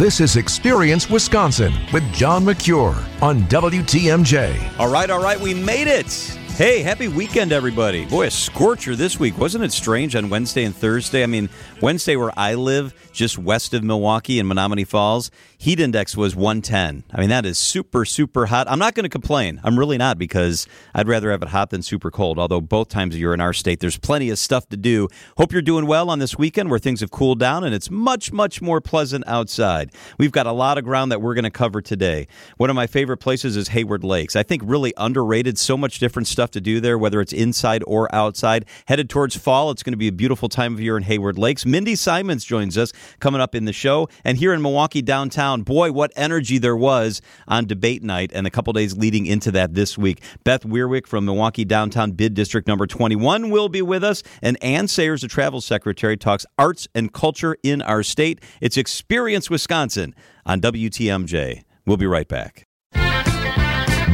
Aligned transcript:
This 0.00 0.18
is 0.18 0.36
Experience 0.36 1.10
Wisconsin 1.10 1.74
with 1.92 2.10
John 2.10 2.42
Mercure 2.42 2.96
on 3.20 3.42
WTMJ. 3.42 4.78
All 4.78 4.90
right, 4.90 5.10
all 5.10 5.22
right, 5.22 5.38
we 5.38 5.52
made 5.52 5.88
it. 5.88 6.10
Hey, 6.56 6.80
happy 6.80 7.08
weekend, 7.08 7.52
everybody. 7.52 8.06
Boy, 8.06 8.28
a 8.28 8.30
scorcher 8.30 8.96
this 8.96 9.20
week. 9.20 9.36
Wasn't 9.36 9.62
it 9.62 9.72
strange 9.72 10.16
on 10.16 10.30
Wednesday 10.30 10.64
and 10.64 10.74
Thursday? 10.74 11.22
I 11.22 11.26
mean, 11.26 11.50
Wednesday, 11.82 12.16
where 12.16 12.32
I 12.34 12.54
live, 12.54 12.94
just 13.12 13.38
west 13.38 13.74
of 13.74 13.82
Milwaukee 13.82 14.38
in 14.38 14.46
Menomonee 14.46 14.86
Falls, 14.86 15.30
heat 15.58 15.80
index 15.80 16.16
was 16.16 16.34
110. 16.36 17.04
I 17.12 17.20
mean, 17.20 17.28
that 17.30 17.44
is 17.44 17.58
super, 17.58 18.04
super 18.04 18.46
hot. 18.46 18.68
I'm 18.70 18.78
not 18.78 18.94
going 18.94 19.04
to 19.04 19.10
complain. 19.10 19.60
I'm 19.62 19.78
really 19.78 19.98
not 19.98 20.18
because 20.18 20.66
I'd 20.94 21.08
rather 21.08 21.30
have 21.30 21.42
it 21.42 21.48
hot 21.48 21.70
than 21.70 21.82
super 21.82 22.10
cold, 22.10 22.38
although 22.38 22.60
both 22.60 22.88
times 22.88 23.16
year 23.16 23.34
in 23.34 23.40
our 23.40 23.52
state, 23.52 23.80
there's 23.80 23.98
plenty 23.98 24.30
of 24.30 24.38
stuff 24.38 24.68
to 24.70 24.76
do. 24.76 25.08
Hope 25.36 25.52
you're 25.52 25.62
doing 25.62 25.86
well 25.86 26.10
on 26.10 26.18
this 26.18 26.38
weekend 26.38 26.70
where 26.70 26.78
things 26.78 27.00
have 27.00 27.10
cooled 27.10 27.38
down 27.38 27.64
and 27.64 27.74
it's 27.74 27.90
much, 27.90 28.32
much 28.32 28.62
more 28.62 28.80
pleasant 28.80 29.24
outside. 29.26 29.90
We've 30.18 30.32
got 30.32 30.46
a 30.46 30.52
lot 30.52 30.78
of 30.78 30.84
ground 30.84 31.12
that 31.12 31.20
we're 31.20 31.34
going 31.34 31.44
to 31.44 31.50
cover 31.50 31.82
today. 31.82 32.28
One 32.56 32.70
of 32.70 32.76
my 32.76 32.86
favorite 32.86 33.18
places 33.18 33.56
is 33.56 33.68
Hayward 33.68 34.04
Lakes. 34.04 34.36
I 34.36 34.42
think 34.42 34.62
really 34.64 34.94
underrated, 34.96 35.58
so 35.58 35.76
much 35.76 35.98
different 35.98 36.28
stuff 36.28 36.50
to 36.52 36.60
do 36.60 36.80
there, 36.80 36.96
whether 36.96 37.20
it's 37.20 37.32
inside 37.32 37.82
or 37.86 38.12
outside. 38.14 38.64
Headed 38.86 39.10
towards 39.10 39.36
fall, 39.36 39.70
it's 39.70 39.82
going 39.82 39.92
to 39.92 39.98
be 39.98 40.08
a 40.08 40.12
beautiful 40.12 40.48
time 40.48 40.74
of 40.74 40.80
year 40.80 40.96
in 40.96 41.02
Hayward 41.04 41.38
Lakes. 41.38 41.66
Mindy 41.66 41.94
Simons 41.94 42.44
joins 42.44 42.78
us 42.78 42.92
coming 43.18 43.40
up 43.40 43.54
in 43.54 43.64
the 43.64 43.72
show. 43.72 44.08
And 44.24 44.38
here 44.38 44.52
in 44.52 44.62
Milwaukee 44.62 45.02
downtown, 45.02 45.62
boy, 45.62 45.92
what 45.92 46.12
energy 46.16 46.58
there 46.58 46.76
was 46.76 47.20
on 47.48 47.66
debate 47.66 48.02
night 48.02 48.30
and 48.34 48.46
a 48.46 48.50
couple 48.50 48.72
days 48.72 48.96
leading 48.96 49.26
into 49.26 49.50
that 49.52 49.74
this 49.74 49.98
week. 49.98 50.22
Beth 50.44 50.62
Weirick 50.62 51.06
from 51.06 51.24
Milwaukee 51.24 51.64
Downtown 51.64 52.12
Bid 52.12 52.34
District 52.34 52.66
number 52.66 52.86
21 52.86 53.50
will 53.50 53.68
be 53.68 53.82
with 53.82 54.04
us. 54.04 54.22
And 54.42 54.62
Anne 54.62 54.88
Sayers, 54.88 55.22
the 55.22 55.28
travel 55.28 55.60
secretary, 55.60 56.16
talks 56.16 56.46
arts 56.58 56.88
and 56.94 57.12
culture 57.12 57.56
in 57.62 57.82
our 57.82 58.02
state. 58.02 58.42
It's 58.60 58.76
Experience 58.76 59.50
Wisconsin 59.50 60.14
on 60.46 60.60
WTMJ. 60.60 61.64
We'll 61.86 61.96
be 61.96 62.06
right 62.06 62.28
back. 62.28 62.69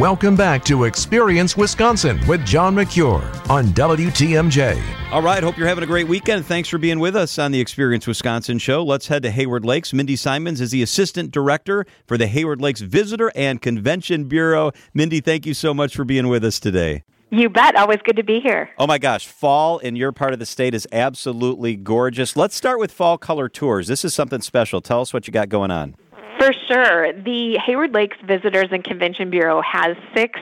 Welcome 0.01 0.37
back 0.37 0.63
to 0.67 0.85
Experience 0.85 1.57
Wisconsin 1.57 2.21
with 2.29 2.45
John 2.45 2.75
Mercure 2.75 3.23
on 3.49 3.69
WTMJ. 3.69 4.79
All 5.11 5.23
right, 5.23 5.43
hope 5.43 5.57
you're 5.57 5.67
having 5.67 5.85
a 5.85 5.87
great 5.87 6.07
weekend. 6.07 6.45
Thanks 6.45 6.69
for 6.69 6.77
being 6.77 6.99
with 6.99 7.17
us 7.17 7.39
on 7.39 7.51
the 7.51 7.61
Experience 7.63 8.07
Wisconsin 8.07 8.59
show. 8.59 8.85
Let's 8.85 9.07
head 9.07 9.23
to 9.23 9.31
Hayward 9.31 9.65
Lakes. 9.65 9.95
Mindy 9.95 10.15
Simons 10.15 10.61
is 10.61 10.71
the 10.71 10.83
assistant 10.83 11.31
director 11.31 11.87
for 12.07 12.19
the 12.19 12.27
Hayward 12.27 12.61
Lakes 12.61 12.83
Visitor 12.83 13.33
and 13.35 13.63
Convention 13.63 14.25
Bureau. 14.25 14.71
Mindy, 14.93 15.23
thank 15.23 15.47
you 15.47 15.55
so 15.55 15.73
much 15.73 15.97
for 15.97 16.05
being 16.05 16.29
with 16.29 16.45
us 16.45 16.61
today. 16.61 17.03
You 17.31 17.49
bet. 17.49 17.75
Always 17.75 18.01
good 18.05 18.17
to 18.17 18.23
be 18.23 18.39
here. 18.39 18.69
Oh 18.79 18.87
my 18.87 18.99
gosh, 18.99 19.27
fall 19.27 19.79
in 19.79 19.97
your 19.97 20.13
part 20.13 20.35
of 20.35 20.39
the 20.39 20.47
state 20.47 20.75
is 20.75 20.87
absolutely 20.93 21.75
gorgeous. 21.75 22.37
Let's 22.37 22.55
start 22.55 22.79
with 22.79 22.93
fall 22.93 23.17
color 23.17 23.49
tours. 23.49 23.89
This 23.89 24.05
is 24.05 24.13
something 24.13 24.43
special. 24.43 24.83
Tell 24.83 25.01
us 25.01 25.15
what 25.15 25.27
you 25.27 25.33
got 25.33 25.49
going 25.49 25.71
on. 25.71 25.97
For 26.39 26.53
sure. 26.53 27.12
The 27.12 27.56
Hayward 27.65 27.95
Lakes 27.95 28.19
Visitors 28.25 28.69
and 28.70 28.84
Convention 28.84 29.31
Bureau 29.31 29.61
has 29.62 29.97
six 30.15 30.39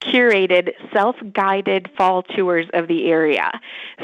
curated 0.00 0.72
self-guided 0.92 1.90
fall 1.96 2.22
tours 2.22 2.66
of 2.74 2.88
the 2.88 3.06
area. 3.06 3.50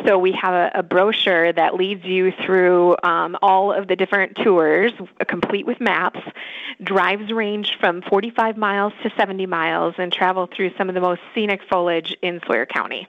So 0.06 0.18
we 0.18 0.32
have 0.32 0.54
a, 0.54 0.70
a 0.78 0.82
brochure 0.82 1.52
that 1.52 1.74
leads 1.74 2.04
you 2.04 2.32
through 2.44 2.96
um, 3.02 3.36
all 3.42 3.72
of 3.72 3.88
the 3.88 3.96
different 3.96 4.36
tours, 4.36 4.92
complete 5.26 5.66
with 5.66 5.80
maps. 5.80 6.20
Drives 6.82 7.30
range 7.32 7.76
from 7.78 8.02
45 8.02 8.56
miles 8.56 8.92
to 9.02 9.10
70 9.16 9.46
miles 9.46 9.94
and 9.98 10.12
travel 10.12 10.48
through 10.54 10.72
some 10.78 10.88
of 10.88 10.94
the 10.94 11.00
most 11.00 11.20
scenic 11.34 11.60
foliage 11.68 12.16
in 12.22 12.40
Sawyer 12.46 12.66
County. 12.66 13.06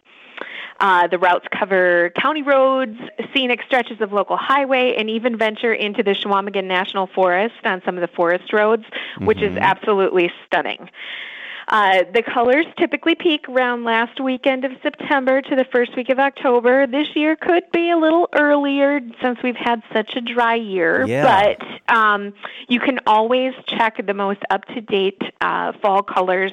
Uh, 0.81 1.05
the 1.05 1.19
routes 1.19 1.45
cover 1.57 2.11
county 2.19 2.41
roads, 2.41 2.97
scenic 3.35 3.61
stretches 3.67 4.01
of 4.01 4.11
local 4.11 4.35
highway, 4.35 4.95
and 4.97 5.11
even 5.11 5.37
venture 5.37 5.71
into 5.71 6.01
the 6.01 6.11
Chequamegon 6.11 6.63
National 6.63 7.05
Forest 7.05 7.53
on 7.63 7.83
some 7.85 7.95
of 7.95 8.01
the 8.01 8.07
forest 8.15 8.51
roads, 8.51 8.81
mm-hmm. 8.81 9.25
which 9.27 9.43
is 9.43 9.51
mm-hmm. 9.51 9.59
absolutely 9.59 10.31
stunning. 10.47 10.89
Uh, 11.67 12.03
the 12.13 12.23
colors 12.23 12.65
typically 12.77 13.15
peak 13.15 13.47
around 13.49 13.83
last 13.83 14.19
weekend 14.19 14.65
of 14.65 14.71
September 14.81 15.41
to 15.41 15.55
the 15.55 15.65
first 15.65 15.95
week 15.95 16.09
of 16.09 16.19
October. 16.19 16.87
This 16.87 17.15
year 17.15 17.35
could 17.35 17.63
be 17.71 17.89
a 17.89 17.97
little 17.97 18.29
earlier 18.33 18.99
since 19.21 19.39
we've 19.43 19.55
had 19.55 19.81
such 19.93 20.15
a 20.15 20.21
dry 20.21 20.55
year, 20.55 21.05
yeah. 21.05 21.55
but 21.57 21.95
um, 21.95 22.33
you 22.67 22.79
can 22.79 22.99
always 23.05 23.53
check 23.67 24.05
the 24.05 24.13
most 24.13 24.41
up 24.49 24.65
to 24.65 24.81
date 24.81 25.21
uh, 25.41 25.73
fall 25.81 26.03
colors 26.03 26.51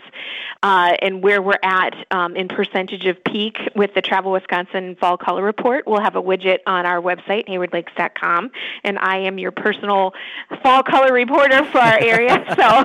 uh, 0.63 0.97
and 1.01 1.23
where 1.23 1.41
we're 1.41 1.59
at 1.63 1.95
um, 2.11 2.37
in 2.37 2.49
percentage 2.49 3.07
of 3.07 3.23
peak 3.25 3.59
with 3.75 3.95
the 3.95 4.03
Travel 4.03 4.33
Wisconsin 4.33 4.97
Fall 4.97 5.17
Color 5.17 5.43
Report. 5.43 5.87
We'll 5.87 6.01
have 6.01 6.17
a 6.17 6.23
widget 6.23 6.59
on 6.67 6.87
our 6.87 7.01
website, 7.01 7.49
haywardlakes.com, 7.49 8.51
and 8.85 8.99
I 8.99 9.19
am 9.19 9.39
your 9.39 9.53
personal 9.53 10.15
fall 10.63 10.83
color 10.83 11.13
reporter 11.13 11.65
for 11.65 11.79
our 11.79 11.99
area. 11.99 12.45
So 12.59 12.85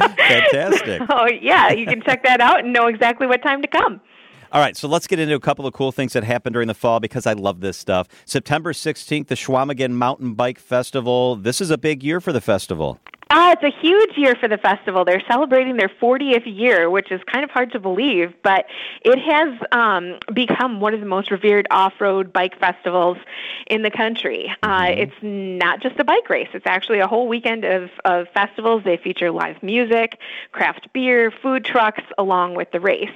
fantastic. 0.00 1.02
oh, 1.10 1.28
yeah 1.40 1.72
you 1.72 1.86
can 1.86 2.02
check 2.02 2.22
that 2.24 2.40
out 2.40 2.64
and 2.64 2.72
know 2.72 2.86
exactly 2.86 3.26
what 3.26 3.42
time 3.42 3.62
to 3.62 3.68
come. 3.68 4.00
All 4.52 4.60
right, 4.60 4.76
so 4.76 4.88
let's 4.88 5.06
get 5.06 5.20
into 5.20 5.36
a 5.36 5.40
couple 5.40 5.64
of 5.64 5.72
cool 5.72 5.92
things 5.92 6.12
that 6.14 6.24
happened 6.24 6.54
during 6.54 6.66
the 6.66 6.74
fall 6.74 6.98
because 6.98 7.24
I 7.24 7.34
love 7.34 7.60
this 7.60 7.76
stuff. 7.76 8.08
September 8.24 8.72
16th, 8.72 9.28
the 9.28 9.36
Chequamegon 9.36 9.92
Mountain 9.92 10.34
Bike 10.34 10.58
Festival. 10.58 11.36
This 11.36 11.60
is 11.60 11.70
a 11.70 11.78
big 11.78 12.02
year 12.02 12.20
for 12.20 12.32
the 12.32 12.40
festival. 12.40 12.98
Uh, 13.30 13.54
it's 13.56 13.62
a 13.62 13.80
huge 13.80 14.16
year 14.16 14.34
for 14.34 14.48
the 14.48 14.58
festival. 14.58 15.04
They're 15.04 15.22
celebrating 15.28 15.76
their 15.76 15.88
40th 15.88 16.42
year, 16.46 16.90
which 16.90 17.12
is 17.12 17.20
kind 17.32 17.44
of 17.44 17.50
hard 17.50 17.70
to 17.72 17.78
believe, 17.78 18.34
but 18.42 18.64
it 19.02 19.20
has 19.20 19.56
um, 19.70 20.18
become 20.34 20.80
one 20.80 20.94
of 20.94 21.00
the 21.00 21.06
most 21.06 21.30
revered 21.30 21.68
off-road 21.70 22.32
bike 22.32 22.58
festivals 22.58 23.18
in 23.68 23.82
the 23.82 23.90
country. 23.90 24.52
Uh, 24.64 24.82
mm-hmm. 24.82 25.00
it's 25.02 25.14
not 25.22 25.80
just 25.80 25.96
a 26.00 26.04
bike 26.04 26.28
race; 26.28 26.48
it's 26.54 26.66
actually 26.66 26.98
a 26.98 27.06
whole 27.06 27.28
weekend 27.28 27.64
of, 27.64 27.88
of 28.04 28.26
festivals. 28.34 28.82
They 28.84 28.96
feature 28.96 29.30
live 29.30 29.62
music, 29.62 30.18
craft 30.50 30.92
beer, 30.92 31.30
food 31.30 31.64
trucks, 31.64 32.02
along 32.18 32.56
with 32.56 32.72
the 32.72 32.80
race. 32.80 33.08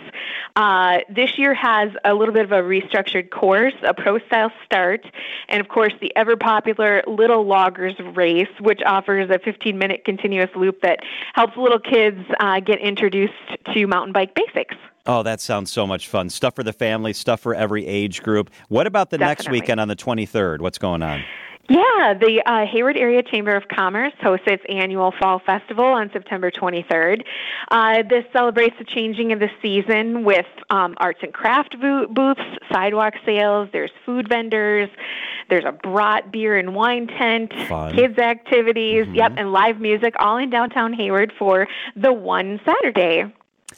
Uh, 0.55 0.99
this 1.09 1.37
year 1.39 1.55
has 1.55 1.91
a 2.05 2.15
little 2.15 2.33
bit 2.33 2.45
of 2.45 2.53
a 2.53 2.63
restructured 2.63 3.31
course, 3.31 3.75
a 3.83 3.93
pro-style 3.93 4.53
start, 4.65 5.05
and 5.49 5.61
of 5.61 5.67
course 5.67 5.93
the 6.01 6.15
ever-popular 6.15 7.03
Little 7.09 7.45
Loggers 7.45 7.95
race, 8.15 8.47
which 8.61 8.81
offers 8.87 9.29
a 9.31 9.41
15-minute 9.41 10.04
continuous 10.05 10.51
loop 10.55 10.81
that 10.83 10.99
helps 11.35 11.57
little 11.57 11.81
kids 11.81 12.19
uh, 12.41 12.61
get 12.61 12.81
introduced 12.81 13.33
to 13.75 13.87
mountain 13.87 14.13
bike 14.13 14.35
basics. 14.35 14.77
Oh, 15.07 15.23
that 15.23 15.41
sounds 15.41 15.71
so 15.71 15.87
much 15.87 16.09
fun. 16.09 16.31
Stuff 16.31 16.55
for 16.55 16.63
the 16.63 16.73
family, 16.73 17.13
stuff 17.13 17.41
for 17.41 17.55
every 17.55 17.87
age 17.87 18.23
group. 18.23 18.51
What 18.69 18.87
about 18.87 19.11
the 19.11 19.19
Definitely. 19.19 19.31
next 19.31 19.51
weekend 19.51 19.81
on 19.81 19.89
the 19.89 19.97
23rd? 19.97 20.61
What's 20.61 20.79
going 20.79 21.03
on? 21.03 21.23
Yeah, 21.69 22.13
the 22.21 22.43
uh, 22.45 22.67
Hayward 22.67 22.99
Area 22.99 23.23
Chamber 23.23 23.57
of 23.57 23.69
Commerce 23.69 24.13
hosts 24.21 24.45
its 24.47 24.63
annual 24.69 25.15
Fall 25.19 25.39
Festival 25.39 25.87
on 25.87 26.11
September 26.13 26.51
23rd. 26.51 27.25
Uh, 27.71 28.03
this 28.03 28.25
celebrates 28.35 28.77
the 28.79 28.85
changing 28.85 29.33
of 29.33 29.39
the 29.39 29.49
season 29.63 30.25
with 30.25 30.47
um, 30.69 30.95
arts 30.99 31.21
and 31.23 31.33
craft 31.33 31.81
bo- 31.81 32.07
booths, 32.07 32.43
sidewalk 32.71 33.15
sales, 33.25 33.71
there's 33.73 33.91
food 34.05 34.29
vendors, 34.29 34.91
there's 35.49 35.65
a 35.65 35.73
brat 35.73 36.31
beer 36.31 36.59
and 36.59 36.75
wine 36.75 37.07
tent, 37.07 37.53
Fun. 37.69 37.95
kids 37.95 38.19
activities, 38.19 39.07
mm-hmm. 39.07 39.15
yep, 39.15 39.33
and 39.37 39.53
live 39.53 39.81
music 39.81 40.15
all 40.19 40.37
in 40.37 40.51
downtown 40.51 40.93
Hayward 40.93 41.33
for 41.39 41.67
the 41.97 42.13
one 42.13 42.61
Saturday. 42.67 43.25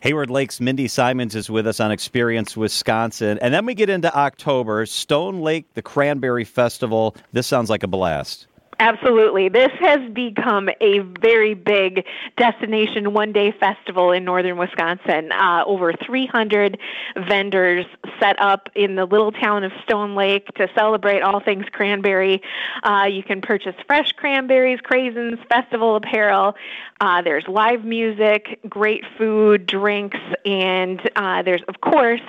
Hayward 0.06 0.30
Lakes 0.30 0.60
Mindy 0.60 0.86
Simons 0.86 1.34
is 1.34 1.50
with 1.50 1.66
us 1.66 1.80
on 1.80 1.90
Experience 1.90 2.56
Wisconsin. 2.56 3.40
And 3.42 3.52
then 3.52 3.66
we 3.66 3.74
get 3.74 3.90
into 3.90 4.16
October, 4.16 4.86
Stone 4.86 5.40
Lake, 5.40 5.74
the 5.74 5.82
Cranberry 5.82 6.44
Festival. 6.44 7.16
This 7.32 7.48
sounds 7.48 7.68
like 7.68 7.82
a 7.82 7.88
blast. 7.88 8.46
Absolutely. 8.78 9.48
This 9.48 9.72
has 9.80 10.00
become 10.12 10.68
a 10.80 10.98
very 11.20 11.54
big 11.54 12.04
destination 12.36 13.14
one 13.14 13.32
day 13.32 13.50
festival 13.58 14.12
in 14.12 14.24
northern 14.24 14.58
Wisconsin. 14.58 15.32
Uh, 15.32 15.64
over 15.66 15.94
300 15.94 16.78
vendors 17.26 17.86
set 18.20 18.40
up 18.40 18.68
in 18.74 18.96
the 18.96 19.06
little 19.06 19.32
town 19.32 19.64
of 19.64 19.72
Stone 19.82 20.14
Lake 20.14 20.46
to 20.56 20.68
celebrate 20.74 21.22
all 21.22 21.40
things 21.40 21.64
cranberry. 21.72 22.42
Uh, 22.82 23.08
you 23.10 23.22
can 23.22 23.40
purchase 23.40 23.74
fresh 23.86 24.12
cranberries, 24.12 24.80
craisins, 24.80 25.44
festival 25.48 25.96
apparel. 25.96 26.54
Uh, 27.00 27.20
there's 27.20 27.44
live 27.46 27.84
music, 27.84 28.58
great 28.68 29.04
food, 29.18 29.66
drinks, 29.66 30.18
and 30.46 31.10
uh, 31.16 31.42
there's, 31.42 31.62
of 31.68 31.80
course, 31.82 32.22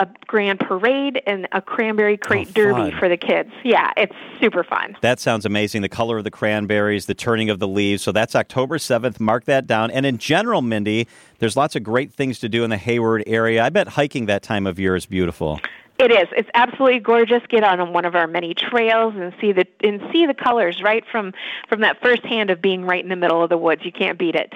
a 0.00 0.08
grand 0.26 0.58
parade 0.58 1.22
and 1.26 1.46
a 1.52 1.60
cranberry 1.60 2.16
crate 2.16 2.48
oh, 2.50 2.52
derby 2.52 2.96
for 2.98 3.08
the 3.08 3.16
kids. 3.16 3.50
Yeah, 3.62 3.92
it's 3.96 4.14
super 4.40 4.64
fun. 4.64 4.96
That 5.02 5.20
sounds 5.20 5.46
amazing. 5.46 5.82
The 5.82 5.88
color 5.88 6.18
of 6.18 6.24
the 6.24 6.30
cranberries, 6.30 7.06
the 7.06 7.14
turning 7.14 7.50
of 7.50 7.60
the 7.60 7.68
leaves. 7.68 8.02
So 8.02 8.10
that's 8.10 8.34
October 8.34 8.78
7th. 8.78 9.20
Mark 9.20 9.44
that 9.44 9.68
down. 9.68 9.92
And 9.92 10.04
in 10.04 10.18
general, 10.18 10.60
Mindy, 10.60 11.06
there's 11.38 11.56
lots 11.56 11.76
of 11.76 11.84
great 11.84 12.12
things 12.12 12.40
to 12.40 12.48
do 12.48 12.64
in 12.64 12.70
the 12.70 12.78
Hayward 12.78 13.22
area. 13.28 13.62
I 13.62 13.68
bet 13.68 13.88
hiking 13.88 14.26
that 14.26 14.42
time 14.42 14.66
of 14.66 14.80
year 14.80 14.96
is 14.96 15.06
beautiful. 15.06 15.60
It 16.00 16.10
is. 16.12 16.28
It's 16.36 16.48
absolutely 16.54 17.00
gorgeous. 17.00 17.42
Get 17.48 17.62
on 17.62 17.92
one 17.92 18.04
of 18.04 18.14
our 18.14 18.26
many 18.26 18.54
trails 18.54 19.14
and 19.16 19.32
see 19.40 19.52
the 19.52 19.66
and 19.82 20.00
see 20.12 20.26
the 20.26 20.34
colors 20.34 20.80
right 20.82 21.04
from 21.10 21.32
from 21.68 21.80
that 21.82 22.00
first 22.00 22.24
hand 22.24 22.50
of 22.50 22.62
being 22.62 22.84
right 22.84 23.02
in 23.02 23.10
the 23.10 23.16
middle 23.16 23.42
of 23.42 23.50
the 23.50 23.58
woods. 23.58 23.84
You 23.84 23.92
can't 23.92 24.18
beat 24.18 24.34
it. 24.34 24.52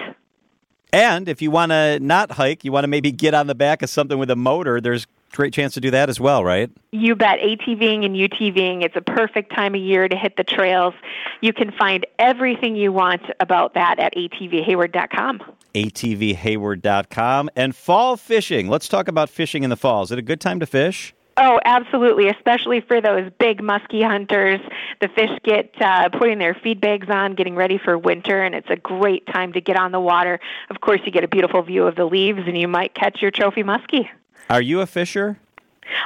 And 0.91 1.27
if 1.27 1.41
you 1.41 1.51
want 1.51 1.71
to 1.71 1.99
not 1.99 2.31
hike, 2.31 2.63
you 2.63 2.71
want 2.71 2.85
to 2.85 2.87
maybe 2.87 3.11
get 3.11 3.33
on 3.33 3.47
the 3.47 3.55
back 3.55 3.81
of 3.81 3.89
something 3.89 4.17
with 4.17 4.31
a 4.31 4.35
motor, 4.35 4.79
there's 4.79 5.05
great 5.33 5.53
chance 5.53 5.73
to 5.73 5.81
do 5.81 5.91
that 5.91 6.09
as 6.09 6.19
well, 6.19 6.43
right? 6.43 6.71
You 6.91 7.15
bet. 7.15 7.39
ATVing 7.39 8.05
and 8.05 8.15
UTVing, 8.15 8.83
it's 8.83 8.95
a 8.95 9.01
perfect 9.01 9.53
time 9.53 9.75
of 9.75 9.81
year 9.81 10.07
to 10.07 10.15
hit 10.15 10.37
the 10.37 10.43
trails. 10.43 10.93
You 11.41 11.51
can 11.51 11.71
find 11.71 12.05
everything 12.17 12.75
you 12.75 12.93
want 12.93 13.23
about 13.39 13.73
that 13.73 13.99
at 13.99 14.15
atvhayward.com. 14.15 15.41
atvhayward.com. 15.73 17.49
And 17.55 17.75
fall 17.75 18.15
fishing. 18.15 18.69
Let's 18.69 18.87
talk 18.87 19.07
about 19.07 19.29
fishing 19.29 19.63
in 19.63 19.69
the 19.69 19.75
fall. 19.75 20.03
Is 20.03 20.11
it 20.11 20.19
a 20.19 20.23
good 20.23 20.39
time 20.39 20.61
to 20.61 20.65
fish? 20.65 21.14
Oh, 21.37 21.59
absolutely, 21.65 22.29
especially 22.29 22.79
for 22.79 23.01
those 23.01 23.29
big 23.39 23.61
musky 23.61 24.01
hunters. 24.01 24.61
The 25.01 25.09
fish 25.09 25.31
get 25.43 25.69
uh, 25.81 26.07
putting 26.09 26.39
their 26.39 26.53
feed 26.53 26.79
bags 26.79 27.07
on, 27.09 27.35
getting 27.35 27.55
ready 27.55 27.77
for 27.77 27.97
winter, 27.97 28.41
and 28.41 28.55
it's 28.55 28.69
a 28.69 28.77
great 28.77 29.25
time 29.27 29.51
to 29.53 29.59
get 29.59 29.75
on 29.75 29.91
the 29.91 29.99
water. 29.99 30.39
Of 30.69 30.79
course, 30.79 31.01
you 31.05 31.11
get 31.11 31.25
a 31.25 31.27
beautiful 31.27 31.61
view 31.61 31.85
of 31.87 31.95
the 31.95 32.05
leaves, 32.05 32.41
and 32.47 32.57
you 32.57 32.69
might 32.69 32.95
catch 32.95 33.21
your 33.21 33.31
trophy 33.31 33.63
muskie. 33.63 34.07
Are 34.49 34.61
you 34.61 34.79
a 34.79 34.85
fisher? 34.85 35.37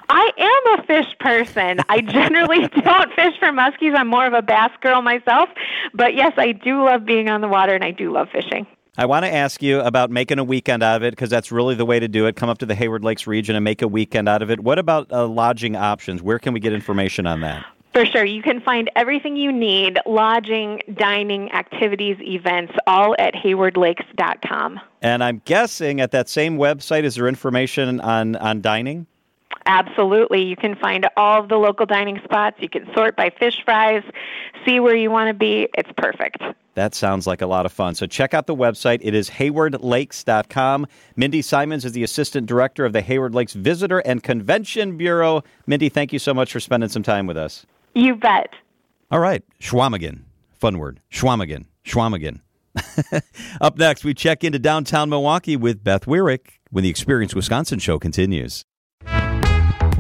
I 0.10 0.32
am 0.38 0.80
a 0.80 0.84
fish 0.86 1.16
person. 1.20 1.80
I 1.88 2.02
generally 2.02 2.68
don't 2.84 3.14
fish 3.14 3.38
for 3.40 3.50
muskies. 3.50 3.96
I'm 3.96 4.08
more 4.08 4.26
of 4.26 4.34
a 4.34 4.42
bass 4.42 4.72
girl 4.82 5.02
myself. 5.02 5.50
But 5.94 6.16
yes, 6.16 6.34
I 6.38 6.52
do 6.54 6.84
love 6.84 7.06
being 7.06 7.30
on 7.30 7.42
the 7.42 7.48
water 7.48 7.76
and 7.76 7.84
I 7.84 7.92
do 7.92 8.12
love 8.12 8.30
fishing. 8.32 8.68
I 9.00 9.06
want 9.06 9.24
to 9.24 9.34
ask 9.34 9.64
you 9.64 9.80
about 9.80 10.12
making 10.12 10.40
a 10.40 10.44
weekend 10.44 10.84
out 10.84 10.98
of 10.98 11.04
it 11.04 11.12
because 11.12 11.30
that's 11.30 11.54
really 11.54 11.74
the 11.74 11.86
way 11.86 12.02
to 12.02 12.10
do 12.10 12.26
it. 12.26 12.36
Come 12.36 12.50
up 12.50 12.58
to 12.58 12.66
the 12.66 12.76
Hayward 12.76 13.02
Lakes 13.02 13.28
region 13.28 13.56
and 13.56 13.64
make 13.64 13.82
a 13.82 13.88
weekend 13.88 14.28
out 14.28 14.42
of 14.42 14.52
it. 14.52 14.60
What 14.60 14.78
about 14.78 15.10
uh, 15.10 15.26
lodging 15.26 15.78
options? 15.78 16.22
Where 16.22 16.38
can 16.38 16.52
we 16.52 16.60
get 16.60 16.74
information 16.74 17.26
on 17.26 17.40
that? 17.40 17.66
For 17.94 18.06
sure. 18.06 18.26
You 18.26 18.42
can 18.42 18.60
find 18.60 18.92
everything 18.98 19.38
you 19.38 19.54
need 19.54 20.00
lodging, 20.06 20.82
dining, 20.96 21.50
activities, 21.54 22.18
events 22.20 22.74
all 22.88 23.16
at 23.20 23.34
haywardlakes.com. 23.36 24.82
And 25.02 25.24
I'm 25.24 25.42
guessing 25.46 26.02
at 26.02 26.12
that 26.12 26.28
same 26.28 26.58
website, 26.58 27.06
is 27.06 27.16
there 27.16 27.30
information 27.30 28.02
on, 28.02 28.36
on 28.36 28.60
dining? 28.60 29.08
Absolutely. 29.66 30.44
You 30.44 30.58
can 30.58 30.76
find 30.76 31.08
all 31.16 31.42
of 31.42 31.48
the 31.48 31.56
local 31.56 31.86
dining 31.86 32.20
spots. 32.26 32.58
You 32.60 32.68
can 32.68 32.86
sort 32.94 33.16
by 33.16 33.30
fish 33.30 33.62
fries, 33.64 34.04
see 34.66 34.82
where 34.82 34.98
you 34.98 35.10
want 35.10 35.30
to 35.30 35.34
be. 35.34 35.70
It's 35.74 35.90
perfect. 35.96 36.44
That 36.80 36.96
sounds 36.96 37.28
like 37.28 37.42
a 37.42 37.46
lot 37.46 37.66
of 37.66 37.74
fun. 37.74 37.94
So 37.96 38.06
check 38.06 38.34
out 38.34 38.48
the 38.48 38.56
website. 38.56 39.00
It 39.02 39.14
is 39.14 39.30
haywardlakes.com. 39.32 40.88
Mindy 41.18 41.42
Simons 41.42 41.84
is 41.84 41.92
the 41.92 42.04
Assistant 42.04 42.48
Director 42.48 42.86
of 42.86 42.94
the 42.94 43.02
Hayward 43.02 43.36
Lakes 43.36 43.52
Visitor 43.52 44.00
and 44.00 44.24
Convention 44.24 44.96
Bureau. 44.96 45.44
Mindy, 45.68 45.90
thank 45.90 46.14
you 46.14 46.20
so 46.20 46.34
much 46.34 46.54
for 46.54 46.62
spending 46.62 46.88
some 46.88 47.04
time 47.04 47.28
with 47.28 47.36
us. 47.36 47.66
You 47.96 48.16
bet. 48.16 48.54
All 49.12 49.20
right. 49.20 49.44
Chequamegon. 49.60 50.22
Fun 50.58 50.78
word. 50.78 51.02
Chequamegon. 51.12 51.66
Chequamegon. 51.86 52.40
Up 53.60 53.78
next, 53.78 54.06
we 54.06 54.14
check 54.14 54.46
into 54.46 54.58
downtown 54.58 55.10
Milwaukee 55.10 55.58
with 55.58 55.84
Beth 55.84 56.06
Weirick 56.06 56.60
when 56.72 56.86
the 56.86 56.90
Experience 56.90 57.36
Wisconsin 57.36 57.80
show 57.80 58.00
continues. 58.00 58.64